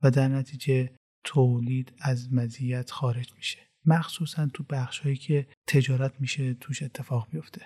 و 0.04 0.12
در 0.12 0.28
نتیجه 0.28 1.01
تولید 1.24 1.94
از 2.00 2.34
مزیت 2.34 2.92
خارج 2.92 3.34
میشه. 3.36 3.60
مخصوصا 3.86 4.50
تو 4.54 4.64
بخش 4.70 5.00
هایی 5.00 5.16
که 5.16 5.48
تجارت 5.68 6.14
میشه 6.20 6.54
توش 6.54 6.84
اتفاق 6.84 7.28
بیفته 7.32 7.62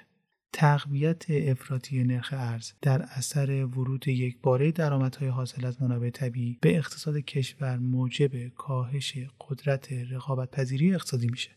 تقویت 0.54 1.26
افراطی 1.30 2.04
نرخ 2.04 2.34
ارز 2.38 2.72
در 2.82 3.02
اثر 3.02 3.66
ورود 3.66 4.08
یک 4.08 4.42
باره 4.42 4.72
درآمدهای 4.72 5.30
حاصل 5.30 5.66
از 5.66 5.82
منابع 5.82 6.10
طبیعی 6.10 6.58
به 6.62 6.78
اقتصاد 6.78 7.18
کشور 7.18 7.78
موجب 7.78 8.48
کاهش 8.48 9.18
قدرت 9.42 9.94
رقابت 9.94 10.52
پذیری 10.52 10.96
اقتصادی 10.96 11.28
میشه 11.28 11.52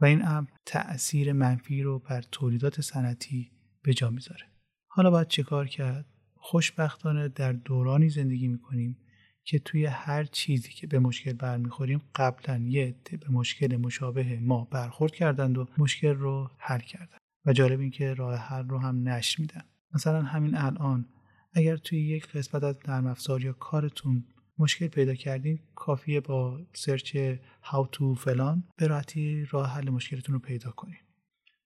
و 0.00 0.04
این 0.04 0.26
امر 0.26 0.48
تأثیر 0.66 1.32
منفی 1.32 1.82
رو 1.82 1.98
بر 1.98 2.22
تولیدات 2.22 2.80
صنعتی 2.80 3.50
به 3.82 3.94
جا 3.94 4.10
می‌ذاره. 4.10 4.44
حالا 4.86 5.10
باید 5.10 5.28
چیکار 5.28 5.66
کرد؟ 5.66 6.06
خوشبختانه 6.34 7.28
در 7.28 7.52
دورانی 7.52 8.08
زندگی 8.08 8.48
می‌کنیم 8.48 8.96
که 9.44 9.58
توی 9.58 9.86
هر 9.86 10.24
چیزی 10.24 10.68
که 10.68 10.86
به 10.86 10.98
مشکل 10.98 11.32
برمیخوریم 11.32 12.02
قبلا 12.14 12.58
یه 12.58 12.86
عده 12.86 13.16
به 13.16 13.28
مشکل 13.30 13.76
مشابه 13.76 14.38
ما 14.40 14.64
برخورد 14.64 15.12
کردند 15.12 15.58
و 15.58 15.66
مشکل 15.78 16.14
رو 16.14 16.50
حل 16.58 16.80
کردن 16.80 17.18
و 17.46 17.52
جالب 17.52 17.80
این 17.80 17.90
که 17.90 18.14
راه 18.14 18.36
حل 18.36 18.68
رو 18.68 18.78
هم 18.78 19.08
نشر 19.08 19.40
میدن. 19.40 19.62
مثلا 19.94 20.22
همین 20.22 20.54
الان 20.56 21.08
اگر 21.52 21.76
توی 21.76 22.00
یک 22.00 22.26
قسمت 22.26 22.64
از 22.64 22.76
نرم 22.88 23.06
افزار 23.06 23.44
یا 23.44 23.52
کارتون 23.52 24.24
مشکل 24.58 24.86
پیدا 24.86 25.14
کردین 25.14 25.58
کافیه 25.74 26.20
با 26.20 26.60
سرچ 26.72 27.16
how 27.62 27.86
to 27.92 28.18
فلان 28.18 28.64
به 28.76 28.86
راحتی 28.86 29.46
راه 29.50 29.70
حل 29.70 29.90
مشکلتون 29.90 30.32
رو 30.32 30.38
پیدا 30.38 30.70
کنین. 30.70 30.98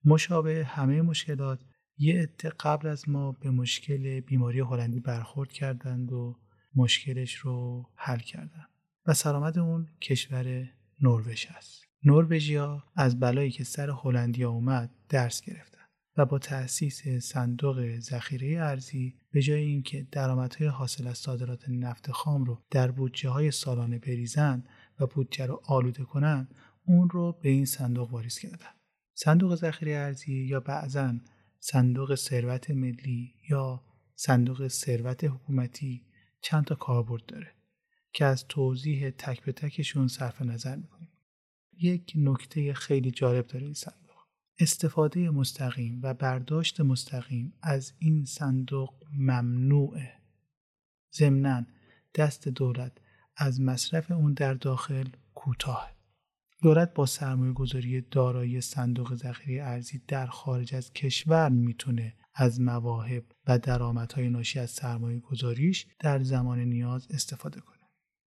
مشابه 0.05 0.64
همه 0.64 1.03
مشکلات 1.03 1.61
یه 1.99 2.23
عده 2.23 2.49
قبل 2.49 2.88
از 2.88 3.09
ما 3.09 3.33
به 3.33 3.51
مشکل 3.51 4.21
بیماری 4.21 4.61
هلندی 4.61 5.01
برخورد 5.01 5.53
کردند 5.53 6.12
و 6.12 6.37
مشکلش 6.79 7.35
رو 7.35 7.87
حل 7.95 8.19
کردن. 8.19 8.67
و 9.07 9.14
سرآمد 9.14 9.59
اون 9.59 9.88
کشور 10.01 10.69
نروژ 11.01 11.47
است 11.57 11.85
نروژیا 12.05 12.85
از 12.97 13.21
بلایی 13.21 13.51
که 13.51 13.64
سر 13.64 13.91
هلندیا 13.91 14.51
اومد 14.51 14.91
درس 15.09 15.41
گرفتن 15.41 15.79
و 16.17 16.25
با 16.25 16.38
تأسیس 16.38 17.09
صندوق 17.09 17.99
ذخیره 17.99 18.64
ارزی 18.64 19.14
به 19.31 19.43
جای 19.43 19.62
اینکه 19.62 20.07
درآمدهای 20.12 20.69
حاصل 20.69 21.07
از 21.07 21.19
صادرات 21.19 21.69
نفت 21.69 22.11
خام 22.11 22.45
رو 22.45 22.62
در 22.71 22.91
بودجه 22.91 23.29
های 23.29 23.51
سالانه 23.51 23.99
بریزن 23.99 24.64
و 25.01 25.07
بودجه 25.07 25.47
رو 25.47 25.62
آلوده 25.67 26.05
کنن 26.05 26.49
اون 26.85 27.11
رو 27.11 27.38
به 27.43 27.49
این 27.49 27.64
صندوق 27.64 28.12
واریز 28.12 28.38
کردن. 28.38 28.71
صندوق 29.14 29.55
ذخیره 29.55 29.93
ارزی 29.93 30.35
یا 30.35 30.61
بعضا 30.61 31.14
صندوق 31.61 32.14
ثروت 32.14 32.71
ملی 32.71 33.35
یا 33.51 33.85
صندوق 34.14 34.69
ثروت 34.69 35.25
حکومتی 35.25 36.08
چند 36.40 36.64
تا 36.64 36.74
کاربرد 36.74 37.27
داره 37.27 37.55
که 38.12 38.24
از 38.24 38.46
توضیح 38.48 39.11
تک 39.11 39.42
به 39.42 39.53
تکشون 39.53 40.09
صرف 40.09 40.42
نظر 40.42 40.77
می‌کنیم. 40.77 41.12
یک 41.81 42.12
نکته 42.16 42.74
خیلی 42.74 43.11
جالب 43.11 43.46
داره 43.46 43.64
این 43.64 43.74
صندوق. 43.74 43.98
استفاده 44.59 45.31
مستقیم 45.31 46.01
و 46.03 46.14
برداشت 46.14 46.81
مستقیم 46.81 47.53
از 47.62 47.92
این 47.98 48.24
صندوق 48.24 48.94
ممنوعه. 49.12 50.12
ضمنا 51.14 51.66
دست 52.14 52.48
دولت 52.48 52.92
از 53.37 53.61
مصرف 53.61 54.11
اون 54.11 54.33
در 54.33 54.55
داخل 54.55 55.09
کوتاه. 55.35 55.96
دولت 56.62 56.94
با 56.94 57.07
سرمایه 57.07 57.53
گذاری 57.53 58.01
دارایی 58.01 58.61
صندوق 58.61 59.14
ذخیره 59.14 59.64
ارزی 59.64 60.03
در 60.09 60.27
خارج 60.27 60.74
از 60.74 60.92
کشور 60.92 61.48
می‌تونه 61.48 62.14
از 62.40 62.61
مواهب 62.61 63.24
و 63.46 63.59
درآمدهای 63.59 64.29
ناشی 64.29 64.59
از 64.59 64.70
سرمایه 64.70 65.18
گذاریش 65.18 65.87
در 65.98 66.22
زمان 66.22 66.59
نیاز 66.59 67.07
استفاده 67.11 67.61
کنه. 67.61 67.79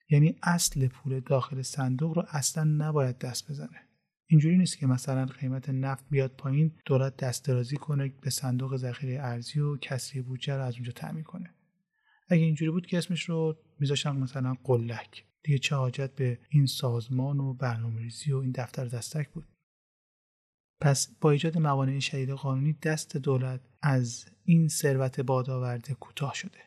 یعنی 0.09 0.35
اصل 0.43 0.87
پول 0.87 1.19
داخل 1.19 1.61
صندوق 1.61 2.17
رو 2.17 2.25
اصلا 2.29 2.63
نباید 2.63 3.17
دست 3.17 3.49
بزنه. 3.49 3.87
اینجوری 4.27 4.57
نیست 4.57 4.77
که 4.77 4.87
مثلا 4.87 5.25
قیمت 5.25 5.69
نفت 5.69 6.05
بیاد 6.09 6.31
پایین 6.37 6.71
دولت 6.85 7.17
دست 7.17 7.45
درازی 7.45 7.77
کنه 7.77 8.13
به 8.21 8.29
صندوق 8.29 8.77
ذخیره 8.77 9.19
ارزی 9.21 9.59
و 9.59 9.77
کسری 9.77 10.21
بودجه 10.21 10.55
رو 10.55 10.63
از 10.63 10.73
اونجا 10.75 10.91
تعمین 10.91 11.23
کنه. 11.23 11.49
اگه 12.29 12.43
اینجوری 12.43 12.71
بود 12.71 12.85
که 12.85 12.97
اسمش 12.97 13.29
رو 13.29 13.57
میذاشتن 13.79 14.15
مثلا 14.15 14.55
قلک. 14.63 15.25
دیگه 15.43 15.57
چه 15.57 15.75
حاجت 15.75 16.15
به 16.15 16.39
این 16.49 16.65
سازمان 16.65 17.39
و 17.39 17.53
برنامه‌ریزی 17.53 18.31
و 18.31 18.37
این 18.37 18.51
دفتر 18.51 18.85
دستک 18.85 19.29
بود. 19.29 19.47
پس 20.81 21.07
با 21.21 21.31
ایجاد 21.31 21.57
موانع 21.57 21.99
شدید 21.99 22.29
قانونی 22.29 22.73
دست 22.73 23.17
دولت 23.17 23.61
از 23.81 24.25
این 24.43 24.67
ثروت 24.67 25.19
بادآورده 25.19 25.93
کوتاه 25.93 26.33
شده 26.33 26.59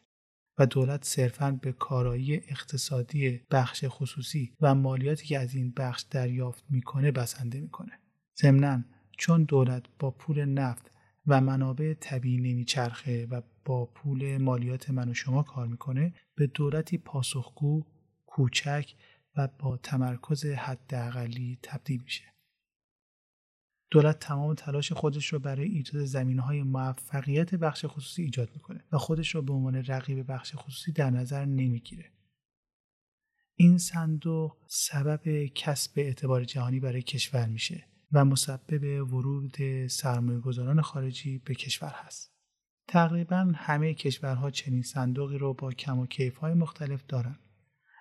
و 0.58 0.66
دولت 0.66 1.04
صرفا 1.04 1.58
به 1.62 1.72
کارایی 1.72 2.34
اقتصادی 2.34 3.40
بخش 3.50 3.84
خصوصی 3.88 4.52
و 4.60 4.74
مالیاتی 4.74 5.26
که 5.26 5.38
از 5.38 5.54
این 5.54 5.72
بخش 5.76 6.02
دریافت 6.02 6.64
می‌کنه 6.70 7.10
بسنده 7.10 7.60
می‌کنه. 7.60 7.92
ضمنا 8.40 8.84
چون 9.18 9.44
دولت 9.44 9.82
با 9.98 10.10
پول 10.10 10.44
نفت 10.44 10.90
و 11.26 11.40
منابع 11.40 11.94
طبیعی 11.94 12.52
نمیچرخه 12.52 13.26
و 13.26 13.42
با 13.64 13.86
پول 13.86 14.38
مالیات 14.38 14.90
من 14.90 15.08
و 15.08 15.14
شما 15.14 15.42
کار 15.42 15.66
می‌کنه 15.66 16.14
به 16.34 16.46
دولتی 16.46 16.98
پاسخگو 16.98 17.84
کوچک 18.26 18.94
و 19.36 19.48
با 19.58 19.76
تمرکز 19.76 20.46
حداقلی 20.46 21.58
تبدیل 21.62 22.02
میشه. 22.02 22.33
دولت 23.94 24.18
تمام 24.18 24.54
تلاش 24.54 24.92
خودش 24.92 25.32
رو 25.32 25.38
برای 25.38 25.68
ایجاد 25.68 26.04
زمین 26.04 26.38
های 26.38 26.62
موفقیت 26.62 27.54
بخش 27.54 27.84
خصوصی 27.88 28.22
ایجاد 28.22 28.50
می‌کنه 28.54 28.84
و 28.92 28.98
خودش 28.98 29.34
رو 29.34 29.42
به 29.42 29.52
عنوان 29.52 29.74
رقیب 29.74 30.32
بخش 30.32 30.52
خصوصی 30.56 30.92
در 30.92 31.10
نظر 31.10 31.44
نمی‌گیره. 31.44 32.10
این 33.54 33.78
صندوق 33.78 34.56
سبب 34.66 35.46
کسب 35.54 35.92
اعتبار 35.96 36.44
جهانی 36.44 36.80
برای 36.80 37.02
کشور 37.02 37.46
میشه 37.46 37.86
و 38.12 38.24
مسبب 38.24 39.12
ورود 39.12 39.86
سرمایه 39.86 40.38
گذاران 40.38 40.80
خارجی 40.80 41.38
به 41.38 41.54
کشور 41.54 41.94
هست. 41.94 42.32
تقریبا 42.88 43.52
همه 43.54 43.94
کشورها 43.94 44.50
چنین 44.50 44.82
صندوقی 44.82 45.38
رو 45.38 45.54
با 45.54 45.72
کم 45.72 45.98
و 45.98 46.06
کیف 46.06 46.36
های 46.36 46.54
مختلف 46.54 47.06
دارن. 47.06 47.38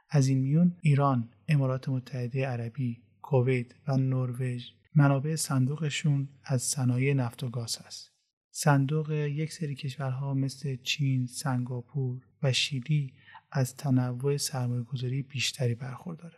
از 0.09 0.27
این 0.27 0.39
میون 0.39 0.77
ایران، 0.81 1.29
امارات 1.47 1.89
متحده 1.89 2.45
عربی، 2.45 3.03
کویت 3.21 3.67
و 3.87 3.97
نروژ 3.97 4.63
منابع 4.95 5.35
صندوقشون 5.35 6.29
از 6.43 6.61
صنایع 6.61 7.13
نفت 7.13 7.43
و 7.43 7.49
گاز 7.49 7.77
هست. 7.77 8.11
صندوق 8.51 9.11
یک 9.11 9.53
سری 9.53 9.75
کشورها 9.75 10.33
مثل 10.33 10.75
چین، 10.75 11.27
سنگاپور 11.27 12.21
و 12.43 12.53
شیلی 12.53 13.13
از 13.51 13.75
تنوع 13.75 14.37
سرمایه‌گذاری 14.37 15.23
بیشتری 15.23 15.75
برخورداره. 15.75 16.37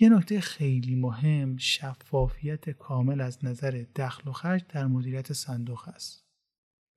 یه 0.00 0.08
نکته 0.08 0.40
خیلی 0.40 0.94
مهم 0.94 1.56
شفافیت 1.56 2.70
کامل 2.70 3.20
از 3.20 3.44
نظر 3.44 3.84
دخل 3.96 4.28
و 4.28 4.32
خرج 4.32 4.64
در 4.68 4.86
مدیریت 4.86 5.32
صندوق 5.32 5.88
است. 5.88 6.27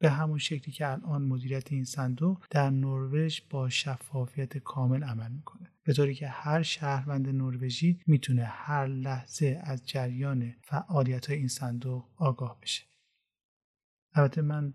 به 0.02 0.10
همون 0.10 0.38
شکلی 0.38 0.72
که 0.74 0.88
الان 0.88 1.22
مدیریت 1.22 1.72
این 1.72 1.84
صندوق 1.84 2.44
در 2.50 2.70
نروژ 2.70 3.42
با 3.50 3.70
شفافیت 3.70 4.58
کامل 4.58 5.04
عمل 5.04 5.32
می‌کنه. 5.32 5.72
به 5.84 5.94
طوری 5.94 6.16
که 6.16 6.28
هر 6.28 6.62
شهروند 6.62 7.30
نروژی 7.30 8.02
می‌تونه 8.08 8.44
هر 8.44 8.88
لحظه 8.88 9.62
از 9.64 9.88
جریان 9.88 10.54
فعالیت 10.64 11.30
های 11.30 11.38
این 11.38 11.48
صندوق 11.48 12.06
آگاه 12.16 12.60
بشه. 12.62 12.84
البته 14.14 14.42
من 14.42 14.74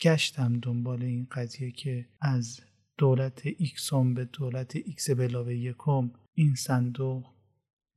گشتم 0.00 0.60
دنبال 0.60 1.02
این 1.02 1.26
قضیه 1.30 1.70
که 1.70 2.08
از 2.20 2.60
دولت 2.98 3.42
ایکسوم 3.44 4.14
به 4.14 4.24
دولت 4.24 4.76
ایکس 4.76 5.10
به 5.10 5.25
علاوه 5.25 5.54
یکم 5.54 6.10
این 6.34 6.54
صندوق 6.54 7.26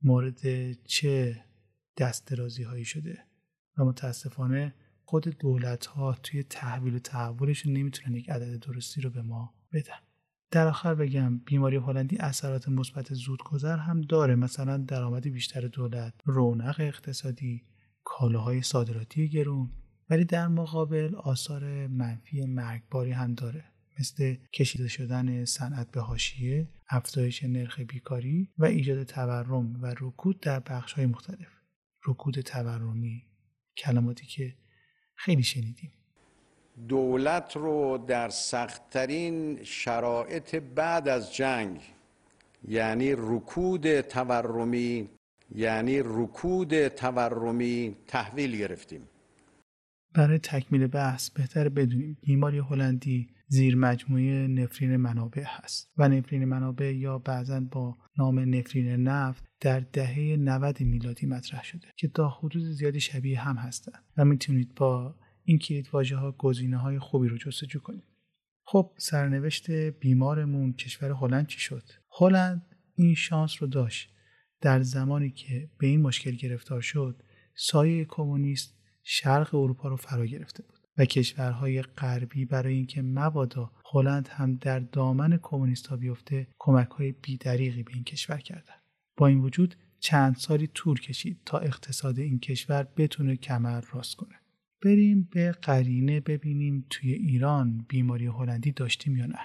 مورد 0.02 0.72
چه 0.72 1.44
دست 1.96 2.32
هایی 2.60 2.84
شده؟ 2.84 3.18
و 3.78 3.84
متاسفانه 3.84 4.74
خود 5.08 5.28
دولت 5.38 5.86
ها 5.86 6.14
توی 6.22 6.42
تحویل 6.42 6.94
و 6.94 6.98
تحولشون 6.98 7.72
نمی‌تونن 7.72 8.14
یک 8.14 8.30
عدد 8.30 8.58
درستی 8.58 9.00
رو 9.00 9.10
به 9.10 9.22
ما 9.22 9.54
بدن. 9.72 9.98
در 10.50 10.66
آخر 10.66 10.94
بگم 10.94 11.38
بیماری 11.38 11.76
هلندی 11.76 12.16
اثرات 12.16 12.68
مثبت 12.68 13.14
زودگذر 13.14 13.76
هم 13.76 14.00
داره. 14.00 14.34
مثلا 14.34 14.76
درآمد 14.76 15.28
بیشتر 15.28 15.60
دولت 15.60 16.14
رونق 16.24 16.76
اقتصادی 16.78 17.62
کالاهای 18.04 18.62
صادراتی 18.62 19.28
گرون. 19.28 19.70
ولی 20.10 20.24
در 20.24 20.48
مقابل 20.48 21.14
آثار 21.14 21.86
منفی 21.86 22.44
مرگباری 22.44 23.12
هم 23.12 23.34
داره. 23.34 23.64
مثل 24.00 24.36
کشیده 24.52 24.88
شدن 24.88 25.44
صنعت 25.44 25.90
به 25.90 26.00
حاشیه 26.00 26.68
افزایش 26.88 27.44
نرخ 27.44 27.80
بیکاری 27.80 28.48
و 28.58 28.64
ایجاد 28.64 29.02
تورم 29.02 29.82
و 29.82 29.94
رکود 30.00 30.40
در 30.40 30.60
بخش 30.60 30.92
های 30.92 31.06
مختلف. 31.06 31.48
رکود 32.06 32.40
تورمی 32.40 33.22
کلماتی 33.76 34.26
که 34.26 34.54
خیلی 35.16 35.42
شنیدیم. 35.42 35.92
دولت 36.88 37.56
رو 37.56 37.98
در 37.98 38.28
سختترین 38.28 39.64
شرایط 39.64 40.54
بعد 40.54 41.08
از 41.08 41.34
جنگ 41.34 41.80
یعنی 42.68 43.12
رکود 43.12 44.00
تورمی 44.00 45.08
یعنی 45.54 46.00
رکود 46.00 46.88
تورمی 46.88 47.96
تحویل 48.06 48.56
گرفتیم. 48.56 49.08
برای 50.14 50.38
تکمیل 50.38 50.86
بحث 50.86 51.30
بهتر 51.30 51.68
بدونیم 51.68 52.16
بیماری 52.22 52.58
هلندی 52.58 53.28
زیر 53.48 53.76
مجموعه 53.76 54.46
نفرین 54.46 54.96
منابع 54.96 55.44
هست 55.46 55.92
و 55.96 56.08
نفرین 56.08 56.44
منابع 56.44 56.94
یا 56.94 57.18
بعضا 57.18 57.60
با 57.60 57.96
نام 58.18 58.54
نفرین 58.54 58.88
نفت 58.88 59.44
در 59.60 59.80
دهه 59.80 60.36
90 60.36 60.80
میلادی 60.80 61.26
مطرح 61.26 61.64
شده 61.64 61.88
که 61.96 62.08
تا 62.08 62.28
حدود 62.28 62.62
زیادی 62.62 63.00
شبیه 63.00 63.40
هم 63.40 63.56
هستند 63.56 64.04
و 64.16 64.24
می‌تونید 64.24 64.74
با 64.74 65.14
این 65.44 65.58
کلید 65.58 65.88
واژه 65.92 66.16
ها 66.16 66.32
گزینه 66.32 66.76
های 66.76 66.98
خوبی 66.98 67.28
رو 67.28 67.38
جستجو 67.38 67.80
کنید. 67.80 68.04
خب 68.64 68.92
سرنوشت 68.98 69.70
بیمارمون 69.70 70.72
کشور 70.72 71.10
هلند 71.10 71.46
چی 71.46 71.60
شد؟ 71.60 71.82
هلند 72.20 72.66
این 72.94 73.14
شانس 73.14 73.62
رو 73.62 73.68
داشت. 73.68 74.12
در 74.60 74.82
زمانی 74.82 75.30
که 75.30 75.70
به 75.78 75.86
این 75.86 76.02
مشکل 76.02 76.30
گرفتار 76.30 76.80
شد 76.80 77.22
سایه 77.54 78.04
کمونیست 78.04 78.76
شرق 79.02 79.54
اروپا 79.54 79.88
رو 79.88 79.96
فرا 79.96 80.26
گرفته 80.26 80.62
بود. 80.62 80.75
و 80.98 81.04
کشورهای 81.04 81.82
غربی 81.82 82.44
برای 82.44 82.74
اینکه 82.74 83.02
مبادا 83.02 83.70
هلند 83.92 84.28
هم 84.28 84.56
در 84.56 84.78
دامن 84.78 85.38
کمونیست 85.42 85.86
ها 85.86 85.96
بیفته 85.96 86.46
کمک 86.58 86.88
های 86.88 87.12
بیدریقی 87.12 87.82
به 87.82 87.92
این 87.94 88.04
کشور 88.04 88.38
کردند 88.38 88.82
با 89.16 89.26
این 89.26 89.40
وجود 89.40 89.74
چند 90.00 90.36
سالی 90.36 90.66
طول 90.66 91.00
کشید 91.00 91.40
تا 91.44 91.58
اقتصاد 91.58 92.18
این 92.18 92.38
کشور 92.38 92.88
بتونه 92.96 93.36
کمر 93.36 93.84
راست 93.92 94.16
کنه. 94.16 94.34
بریم 94.82 95.28
به 95.32 95.52
قرینه 95.52 96.20
ببینیم 96.20 96.86
توی 96.90 97.12
ایران 97.12 97.84
بیماری 97.88 98.26
هلندی 98.26 98.72
داشتیم 98.72 99.16
یا 99.16 99.26
نه. 99.26 99.40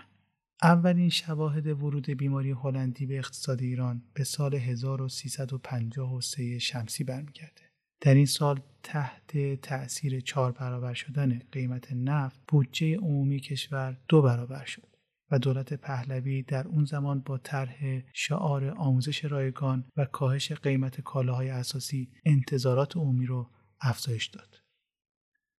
اولین 0.63 1.09
شواهد 1.09 1.67
ورود 1.67 2.09
بیماری 2.09 2.51
هلندی 2.51 3.05
به 3.05 3.17
اقتصاد 3.17 3.61
ایران 3.61 4.03
به 4.13 4.23
سال 4.23 4.55
1353 4.55 6.59
شمسی 6.59 7.03
برمیگرده. 7.03 7.70
در 8.01 8.13
این 8.13 8.25
سال 8.25 8.59
تحت 8.83 9.61
تأثیر 9.61 10.19
چهار 10.19 10.51
برابر 10.51 10.93
شدن 10.93 11.41
قیمت 11.51 11.91
نفت 11.93 12.39
بودجه 12.47 12.97
عمومی 12.97 13.39
کشور 13.39 13.97
دو 14.07 14.21
برابر 14.21 14.65
شد 14.65 14.87
و 15.31 15.39
دولت 15.39 15.73
پهلوی 15.73 16.43
در 16.43 16.67
اون 16.67 16.85
زمان 16.85 17.19
با 17.19 17.37
طرح 17.37 18.01
شعار 18.13 18.65
آموزش 18.65 19.25
رایگان 19.25 19.85
و 19.97 20.05
کاهش 20.05 20.51
قیمت 20.51 21.01
کالاهای 21.01 21.49
اساسی 21.49 22.11
انتظارات 22.25 22.97
عمومی 22.97 23.25
رو 23.25 23.49
افزایش 23.81 24.25
داد. 24.25 24.61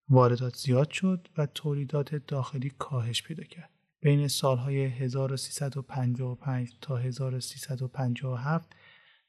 واردات 0.10 0.56
زیاد 0.56 0.92
شد 0.92 1.28
و 1.38 1.46
تولیدات 1.46 2.16
داخلی 2.16 2.70
کاهش 2.70 3.24
پیدا 3.24 3.44
کرد. 3.44 3.70
بین 4.02 4.28
سالهای 4.28 4.86
1355 4.86 6.72
تا 6.82 6.98
1357 6.98 8.76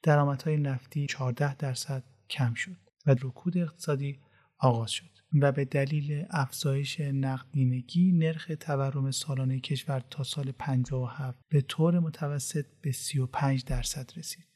درآمدهای 0.03 0.57
نفتی 0.57 1.07
14 1.07 1.55
درصد 1.55 2.03
کم 2.29 2.53
شد 2.53 2.77
و 3.05 3.11
رکود 3.11 3.57
اقتصادی 3.57 4.19
آغاز 4.57 4.91
شد 4.91 5.09
و 5.41 5.51
به 5.51 5.65
دلیل 5.65 6.25
افزایش 6.29 6.99
نقدینگی 6.99 8.11
نرخ 8.11 8.51
تورم 8.59 9.11
سالانه 9.11 9.59
کشور 9.59 10.03
تا 10.09 10.23
سال 10.23 10.51
57 10.51 11.39
به 11.49 11.61
طور 11.61 11.99
متوسط 11.99 12.65
به 12.81 12.91
35 12.91 13.65
درصد 13.65 14.11
رسید. 14.15 14.47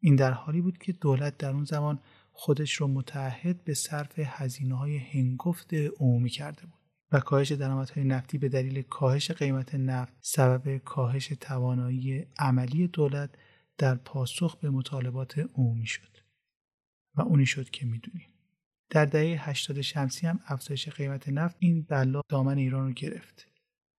این 0.00 0.16
در 0.16 0.30
حالی 0.30 0.60
بود 0.60 0.78
که 0.78 0.92
دولت 0.92 1.38
در 1.38 1.50
اون 1.50 1.64
زمان 1.64 1.98
خودش 2.32 2.72
رو 2.72 2.88
متعهد 2.88 3.64
به 3.64 3.74
صرف 3.74 4.18
هزینه 4.18 4.74
های 4.74 4.96
هنگفت 4.96 5.74
عمومی 5.74 6.30
کرده 6.30 6.62
بود 6.62 6.80
و 7.12 7.20
کاهش 7.20 7.52
درآمدهای 7.52 8.04
نفتی 8.04 8.38
به 8.38 8.48
دلیل 8.48 8.82
کاهش 8.82 9.30
قیمت 9.30 9.74
نفت 9.74 10.12
سبب 10.20 10.76
کاهش 10.76 11.26
توانایی 11.26 12.26
عملی 12.38 12.88
دولت 12.88 13.30
در 13.78 13.94
پاسخ 13.94 14.56
به 14.56 14.70
مطالبات 14.70 15.38
عمومی 15.38 15.86
شد 15.86 16.11
و 17.14 17.22
اونی 17.22 17.46
شد 17.46 17.70
که 17.70 17.86
می‌دونیم. 17.86 18.28
در 18.90 19.04
دهه 19.04 19.48
80 19.48 19.80
شمسی 19.80 20.26
هم 20.26 20.40
افزایش 20.46 20.88
قیمت 20.88 21.28
نفت 21.28 21.56
این 21.58 21.82
بلا 21.82 22.20
دامن 22.28 22.58
ایران 22.58 22.86
رو 22.86 22.92
گرفت. 22.92 23.48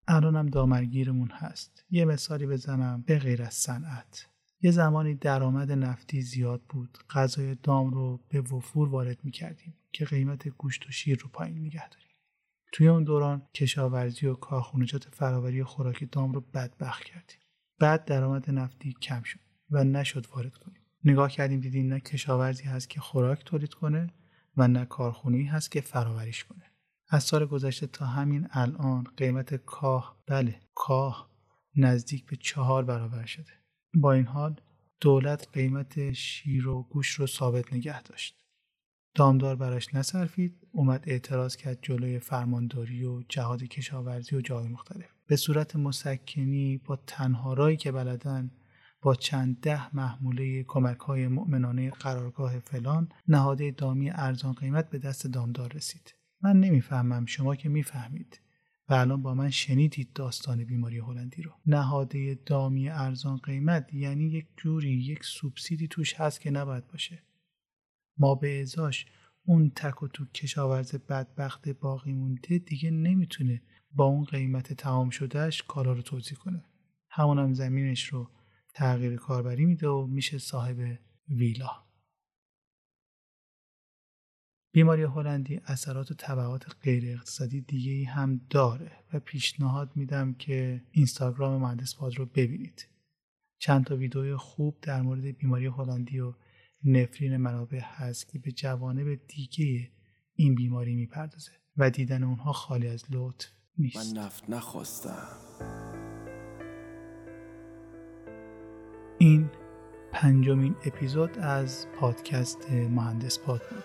الان 0.07 0.35
هم 0.35 0.45
دامرگیرمون 0.49 1.29
هست. 1.29 1.85
یه 1.89 2.05
مثالی 2.05 2.45
بزنم 2.45 3.03
به 3.07 3.19
غیر 3.19 3.43
از 3.43 3.53
صنعت. 3.53 4.29
یه 4.61 4.71
زمانی 4.71 5.15
درآمد 5.15 5.71
نفتی 5.71 6.21
زیاد 6.21 6.61
بود. 6.69 6.97
غذای 7.09 7.55
دام 7.55 7.91
رو 7.91 8.19
به 8.29 8.41
وفور 8.41 8.89
وارد 8.89 9.25
می‌کردیم 9.25 9.73
که 9.91 10.05
قیمت 10.05 10.47
گوشت 10.47 10.87
و 10.87 10.91
شیر 10.91 11.19
رو 11.19 11.29
پایین 11.29 11.57
نگه 11.57 11.89
داریم. 11.89 12.07
توی 12.71 12.87
اون 12.87 13.03
دوران 13.03 13.47
کشاورزی 13.53 14.27
و 14.27 14.33
کارخونجات 14.33 15.15
فراوری 15.15 15.63
خوراک 15.63 16.07
دام 16.11 16.31
رو 16.33 16.41
بدبخت 16.41 17.03
کردیم. 17.03 17.37
بعد 17.79 18.05
درآمد 18.05 18.51
نفتی 18.51 18.93
کم 19.01 19.23
شد 19.23 19.39
و 19.71 19.83
نشد 19.83 20.27
وارد 20.27 20.55
کنیم. 20.55 20.82
نگاه 21.05 21.31
کردیم 21.31 21.59
دیدیم 21.59 21.87
نه 21.87 21.99
کشاورزی 21.99 22.63
هست 22.63 22.89
که 22.89 22.99
خوراک 22.99 23.43
تولید 23.45 23.73
کنه 23.73 24.13
و 24.57 24.67
نه 24.67 24.85
کارخونی 24.85 25.43
هست 25.43 25.71
که 25.71 25.81
فراوریش 25.81 26.43
کنه. 26.43 26.63
از 27.09 27.23
سال 27.23 27.45
گذشته 27.45 27.87
تا 27.87 28.05
همین 28.05 28.47
الان 28.51 29.03
قیمت 29.17 29.55
کاه 29.55 30.23
بله 30.27 30.59
کاه 30.75 31.29
نزدیک 31.75 32.25
به 32.25 32.35
چهار 32.35 32.83
برابر 32.83 33.25
شده. 33.25 33.51
با 33.93 34.13
این 34.13 34.25
حال 34.25 34.55
دولت 35.01 35.47
قیمت 35.53 36.13
شیر 36.13 36.67
و 36.67 36.83
گوش 36.83 37.09
رو 37.09 37.27
ثابت 37.27 37.73
نگه 37.73 38.03
داشت. 38.03 38.43
دامدار 39.15 39.55
براش 39.55 39.93
نصرفید 39.95 40.67
اومد 40.71 41.03
اعتراض 41.07 41.55
کرد 41.55 41.79
جلوی 41.81 42.19
فرمانداری 42.19 43.03
و 43.03 43.21
جهاد 43.29 43.63
کشاورزی 43.63 44.35
و 44.35 44.41
جای 44.41 44.67
مختلف. 44.67 45.09
به 45.27 45.35
صورت 45.35 45.75
مسکنی 45.75 46.77
با 46.77 46.95
تنها 46.95 47.53
رایی 47.53 47.77
که 47.77 47.91
بلدن 47.91 48.51
با 49.03 49.15
چند 49.15 49.59
ده 49.59 49.95
محموله 49.95 50.63
کمک 50.63 50.99
های 50.99 51.27
مؤمنانه 51.27 51.89
قرارگاه 51.89 52.59
فلان 52.59 53.09
نهاده 53.27 53.71
دامی 53.71 54.09
ارزان 54.09 54.53
قیمت 54.53 54.89
به 54.89 54.97
دست 54.97 55.27
دامدار 55.27 55.73
رسید. 55.73 56.15
من 56.41 56.59
نمی‌فهمم 56.59 57.25
شما 57.25 57.55
که 57.55 57.69
می‌فهمید. 57.69 58.39
و 58.89 58.93
الان 58.93 59.21
با 59.21 59.33
من 59.33 59.49
شنیدید 59.49 60.13
داستان 60.13 60.63
بیماری 60.63 60.99
هلندی 60.99 61.41
رو. 61.41 61.51
نهاده 61.65 62.39
دامی 62.45 62.89
ارزان 62.89 63.37
قیمت 63.37 63.93
یعنی 63.93 64.23
یک 64.23 64.47
جوری 64.57 64.91
یک 64.91 65.23
سوبسیدی 65.23 65.87
توش 65.87 66.13
هست 66.13 66.41
که 66.41 66.51
نباید 66.51 66.87
باشه. 66.87 67.23
ما 68.17 68.35
به 68.35 68.61
ازاش 68.61 69.05
اون 69.45 69.71
تک 69.75 70.03
و 70.03 70.07
توک 70.07 70.33
کشاورز 70.33 70.95
بدبخت 70.95 71.69
باقی 71.69 72.13
مونده 72.13 72.57
دیگه 72.57 72.91
نمی‌تونه 72.91 73.61
با 73.91 74.05
اون 74.05 74.23
قیمت 74.23 74.73
تمام 74.73 75.09
شدهش 75.09 75.63
کالا 75.63 75.93
رو 75.93 76.01
توضیح 76.01 76.37
کنه. 76.37 76.63
همونم 77.09 77.53
زمینش 77.53 78.05
رو 78.05 78.29
تغییر 78.73 79.15
کاربری 79.15 79.65
میده 79.65 79.87
و 79.87 80.05
میشه 80.05 80.37
صاحب 80.37 80.99
ویلا. 81.29 81.83
بیماری 84.73 85.03
هلندی 85.03 85.61
اثرات 85.65 86.11
و 86.11 86.13
طبعات 86.13 86.75
غیر 86.81 87.11
اقتصادی 87.11 87.61
دیگه 87.61 88.09
هم 88.09 88.41
داره 88.49 88.91
و 89.13 89.19
پیشنهاد 89.19 89.91
میدم 89.95 90.33
که 90.33 90.83
اینستاگرام 90.91 91.61
مهندس 91.61 91.95
پاد 91.95 92.17
رو 92.17 92.25
ببینید. 92.25 92.87
چند 93.59 93.85
تا 93.85 93.95
ویدیو 93.95 94.37
خوب 94.37 94.77
در 94.81 95.01
مورد 95.01 95.37
بیماری 95.37 95.65
هلندی 95.65 96.19
و 96.19 96.33
نفرین 96.83 97.37
منابع 97.37 97.79
هست 97.83 98.27
که 98.27 98.39
به 98.39 98.51
جوانب 98.51 99.27
دیگه 99.27 99.91
این 100.33 100.55
بیماری 100.55 100.95
می‌پردازه 100.95 101.51
و 101.77 101.89
دیدن 101.89 102.23
اونها 102.23 102.53
خالی 102.53 102.87
از 102.87 103.05
لطف 103.09 103.47
نیست. 103.77 104.15
من 104.15 104.23
نفت 104.23 104.49
نخواستم. 104.49 105.92
پنجمین 110.23 110.75
اپیزود 110.85 111.39
از 111.39 111.87
پادکست 111.99 112.71
مهندس 112.71 113.39
پاد 113.39 113.61
بود 113.69 113.83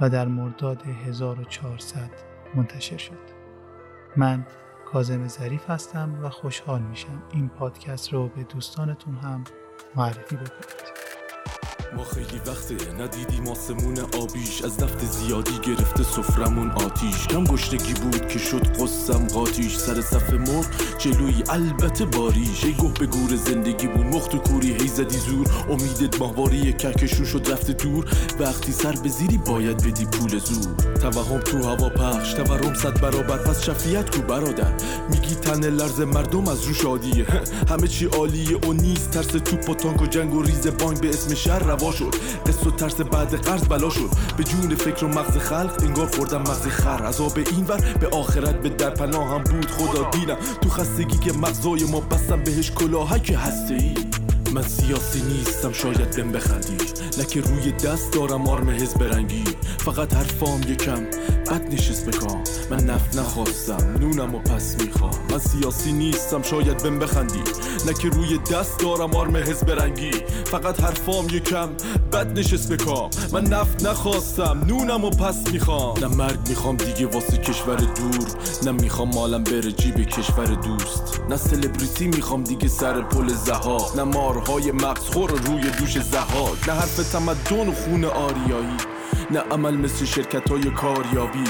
و 0.00 0.10
در 0.10 0.28
مرداد 0.28 0.82
1400 0.82 2.10
منتشر 2.54 2.96
شد. 2.96 3.18
من 4.16 4.46
کازم 4.92 5.28
ظریف 5.28 5.70
هستم 5.70 6.18
و 6.22 6.28
خوشحال 6.28 6.82
میشم 6.82 7.22
این 7.32 7.48
پادکست 7.48 8.12
رو 8.12 8.28
به 8.28 8.42
دوستانتون 8.42 9.14
هم 9.14 9.44
معرفی 9.96 10.36
بکنید. 10.36 10.91
ما 11.96 12.04
خیلی 12.04 12.40
وقته 12.46 12.74
ندیدیم 13.02 13.48
آسمون 13.48 13.98
آبیش. 13.98 14.62
از 14.64 14.82
نفت 14.82 15.04
زیادی 15.04 15.58
گرفته 15.62 16.02
سفرمون 16.02 16.70
آتیش. 16.70 17.26
کم 17.26 17.44
گشتگی 17.44 17.92
بود 17.92 18.28
که 18.28 18.38
شد 18.38 18.66
قصم 18.80 19.26
قاتیش 19.26 19.76
سر 19.76 20.00
صف 20.00 20.32
مرغ 20.32 20.66
جلوی 20.98 21.42
البته 21.48 22.04
باریش. 22.04 22.64
ای 22.64 22.72
گه 22.72 22.92
به 23.00 23.06
گور 23.06 23.36
زندگی 23.36 23.86
بود. 23.86 24.06
مخت 24.06 24.34
و 24.34 24.38
کوری 24.38 24.72
هی 24.72 24.88
زدی 24.88 25.16
زور. 25.18 25.46
امیدت 25.70 26.20
ماهواری 26.20 26.72
کهکشون 26.72 27.26
شد 27.26 27.52
رفته 27.52 27.72
دور. 27.72 28.04
وقتی 28.40 28.72
سر 28.72 28.92
به 28.92 29.08
زیری 29.08 29.38
باید 29.38 29.76
بدی 29.76 30.04
پول 30.04 30.38
زور. 30.38 30.74
توهم 30.94 31.40
تو 31.40 31.62
هوا 31.62 31.88
پخش 31.88 32.32
تورم 32.32 32.74
صد 32.74 33.00
برابر. 33.00 33.38
پس 33.38 33.62
شفیت 33.64 34.16
کو 34.16 34.22
برادر؟ 34.22 34.72
میگی 35.10 35.34
تن 35.34 35.64
لرز 35.64 36.00
مردم 36.00 36.48
از 36.48 36.64
رو 36.64 36.74
شادیه 36.74 37.26
همه 37.70 37.88
چی 37.88 38.06
عالیه 38.06 38.58
و 38.58 38.72
نیست. 38.72 39.10
ترس 39.10 39.26
توپ 39.26 39.70
و 39.70 39.74
تانک 39.74 40.02
و 40.02 40.06
جنگ 40.06 40.34
و 40.34 40.42
ریز 40.42 40.66
بانک 40.66 41.00
به 41.00 41.08
اسم 41.08 41.34
شهر 41.34 41.62
هوا 41.82 41.92
شد. 41.92 42.14
قصه 42.46 42.68
و 42.68 42.70
ترس 42.70 43.00
بعد 43.00 43.34
قرض 43.34 43.64
بلا 43.64 43.90
شد. 43.90 44.10
به 44.36 44.44
جون 44.44 44.74
فکر 44.74 45.04
و 45.04 45.08
مغز 45.08 45.36
خلق 45.36 45.82
انگار 45.82 46.06
خوردم 46.06 46.40
مغز 46.40 46.66
خر. 46.66 47.02
عذاب 47.06 47.38
اینور 47.56 47.80
به 48.00 48.08
آخرت 48.08 48.62
به 48.62 48.68
در 48.68 48.90
پناه 48.90 49.28
هم 49.28 49.44
بود. 49.44 49.70
خدا 49.70 50.02
بینم 50.02 50.36
تو 50.60 50.68
خستگی 50.68 51.18
که 51.18 51.32
مغزای 51.32 51.84
ما 51.84 52.00
بستم 52.00 52.42
بهش 52.42 52.70
کلاهک 52.70 53.36
هسته 53.38 53.74
ای 53.74 53.94
من 54.54 54.62
سیاسی 54.62 55.22
نیستم 55.22 55.72
شاید 55.72 56.16
بهم 56.16 56.32
بخندی. 56.32 56.76
نه 57.18 57.24
که 57.24 57.40
روی 57.40 57.72
دست 57.72 58.12
دارم 58.12 58.48
آرم 58.48 58.70
حزب 58.70 59.02
رنگی. 59.02 59.44
فقط 59.84 60.14
حرفام 60.14 60.60
یکم 60.68 61.04
بد 61.50 61.74
نشست 61.74 62.06
بکام 62.06 62.42
من 62.70 62.84
نفت 62.84 63.18
نخواستم 63.18 63.96
نونم 64.00 64.34
و 64.34 64.38
پس 64.38 64.76
می‌خوام. 64.82 65.14
من 65.30 65.38
سیاسی 65.38 65.92
نیستم 65.92 66.42
شاید 66.42 66.82
بهم 66.82 66.98
بخندی. 66.98 67.42
نه 67.86 67.94
که 67.94 68.08
روی 68.08 68.38
دست 68.38 68.80
دارم 68.80 69.16
آرم 69.16 69.36
حزب 69.36 69.70
رنگی. 69.70 70.10
فقط 70.44 70.80
حرفام 70.80 71.26
یکم 71.28 71.68
بد 72.12 72.38
نشست 72.38 72.72
بکام 72.72 73.10
من 73.32 73.44
نفت 73.44 73.86
نخواستم 73.86 74.64
نونم 74.68 75.04
و 75.04 75.10
پس 75.10 75.52
می‌خوام. 75.52 75.98
نه 75.98 76.06
مرگ 76.06 76.48
می‌خوام 76.48 76.76
دیگه 76.76 77.06
واسه 77.06 77.36
کشور 77.36 77.76
دور. 77.76 78.28
نه 78.62 78.72
می‌خوام 78.72 79.08
مالم 79.14 79.44
بره 79.44 79.72
جیب 79.72 79.96
کشور 79.96 80.44
دوست. 80.44 81.20
نه 81.30 81.36
سلبریتی 81.36 82.06
می‌خوام 82.06 82.44
دیگه 82.44 82.68
سر 82.68 83.02
پل 83.02 83.28
زها 83.28 83.90
نه 83.96 84.02
مارهای 84.02 84.72
مغزخور 84.72 85.30
روی 85.30 85.70
دوش 85.70 85.98
زهاد. 85.98 86.58
نه 86.68 86.72
حرف 86.72 87.12
تمدن 87.12 87.72
خون 87.72 88.04
آریایی. 88.04 88.76
نه 89.30 89.38
عمل 89.38 89.76
مثل 89.76 90.04
شرکت 90.04 90.50
های 90.50 90.62
کاریابی. 90.62 91.44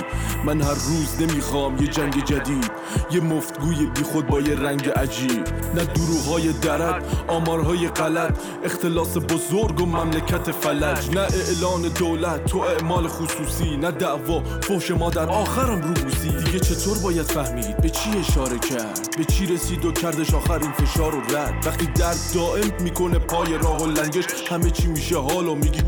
من 0.45 0.61
هر 0.61 0.75
روز 0.75 1.17
نمی‌خوام 1.21 1.77
یه 1.77 1.87
جنگ 1.87 2.25
جدید 2.25 2.71
یه 3.11 3.21
مفتگوی 3.21 3.87
بی 3.87 4.03
خود 4.03 4.27
با 4.27 4.41
یه 4.41 4.55
رنگ 4.55 4.89
عجیب. 4.89 5.45
نه 5.75 5.85
دروغ 5.85 6.33
درد 6.63 7.25
آمارهای 7.29 7.89
غلط 7.89 8.39
اختلاس 8.65 9.17
بزرگ 9.17 9.81
و 9.81 9.87
مملکت 9.87 10.51
فلج. 10.51 11.11
نه 11.11 11.21
اعلان 11.21 11.83
دولت 11.99 12.45
تو 12.45 12.59
اعمال 12.59 13.09
خصوصی 13.09 13.77
نه 13.77 13.91
دعوا 13.91 14.43
فوش 14.63 14.91
ما 14.91 15.11
در 15.11 15.29
آخرم 15.29 15.81
روبوسی 15.81 16.29
دیگه 16.29 16.61
چطور 16.61 16.99
باید 16.99 17.27
فهمید؟ 17.27 17.77
به 17.77 17.91
چی 17.91 18.11
اشاره 18.19 18.59
کرد؟ 18.59 19.17
به 19.19 19.25
چی 19.25 19.47
رسید 19.47 19.85
و 19.85 19.93
کردش 19.93 20.35
آخر 20.35 20.59
این 20.59 20.73
فشار 20.73 21.15
و 21.15 21.21
رد؟ 21.21 21.67
وقتی 21.67 21.87
درد 21.87 22.19
دائم 22.35 22.83
می‌کنه 22.83 23.19
پای 23.19 23.59
راه 23.59 23.83
و 23.83 23.87
لنگش 23.87 24.25
همه 24.51 24.71
چی 24.71 24.87
میشه 24.87 25.19
حال 25.19 25.49
و 25.49 25.55
میگی 25.55 25.83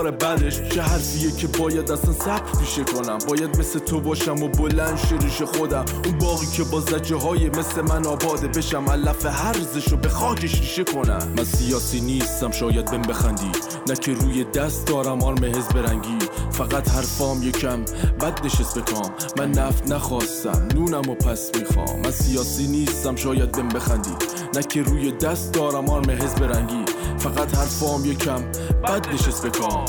کار 0.00 0.10
بعدش 0.10 0.60
چه 0.68 0.82
حرفیه 0.82 1.30
که 1.30 1.46
باید 1.46 1.90
اصلا 1.90 2.12
سب 2.12 2.58
پیشه 2.60 2.84
کنم. 2.84 3.18
باید 3.28 3.58
مثل 3.58 3.78
تو 3.78 4.00
باشم 4.00 4.42
و 4.42 4.48
بلند 4.48 4.98
شریش 4.98 5.42
خودم. 5.42 5.84
اون 6.04 6.18
باقی 6.18 6.46
که 6.46 6.64
با 6.64 6.80
زجه 6.80 7.16
های 7.16 7.48
مثل 7.48 7.80
من 7.80 8.06
آباده 8.06 8.48
بشم. 8.48 8.88
علف 8.90 9.26
هرزشو 9.26 9.96
به 9.96 10.08
خاکش 10.08 10.60
ریشه 10.60 10.84
کنم. 10.84 11.28
من 11.36 11.44
سیاسی 11.44 12.00
نیستم 12.00 12.50
شاید 12.50 12.90
بهم 12.90 13.02
بخندی. 13.02 13.50
نه 13.88 13.94
که 13.94 14.12
روی 14.12 14.44
دست 14.44 14.86
دارم 14.86 15.22
آرم 15.22 15.44
حزب 15.44 15.78
رنگی. 15.78 16.18
فقط 16.52 16.88
حرفام 16.88 17.42
یکم 17.42 17.82
بد 18.20 18.46
نشست 18.46 18.78
بکام 18.78 19.10
من 19.38 19.50
نفت 19.50 19.92
نخواستم 19.92 20.68
نونم 20.74 21.10
و 21.10 21.14
پس 21.14 21.50
می‌خوام. 21.58 22.00
من 22.00 22.10
سیاسی 22.10 22.66
نیستم 22.66 23.16
شاید 23.16 23.52
بهم 23.52 23.68
بخندی. 23.68 24.14
نه 24.54 24.62
که 24.62 24.82
روی 24.82 25.12
دست 25.12 25.52
دارم 25.52 25.90
آرم 25.90 26.10
حزب 26.10 26.44
رنگی. 26.44 26.84
فقط 27.20 27.56
حرفام 27.56 28.04
یکم 28.04 28.42
بد 28.84 29.08
نشست 29.14 29.46
بکام 29.46 29.84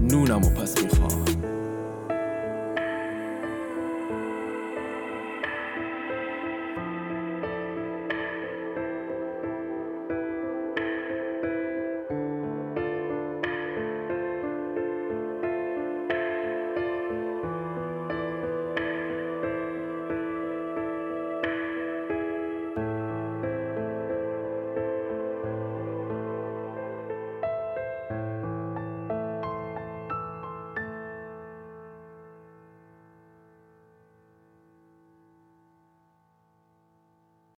نونم 0.00 0.44
و 0.44 0.50
پس 0.50 0.82
می‌خوام 0.82 1.15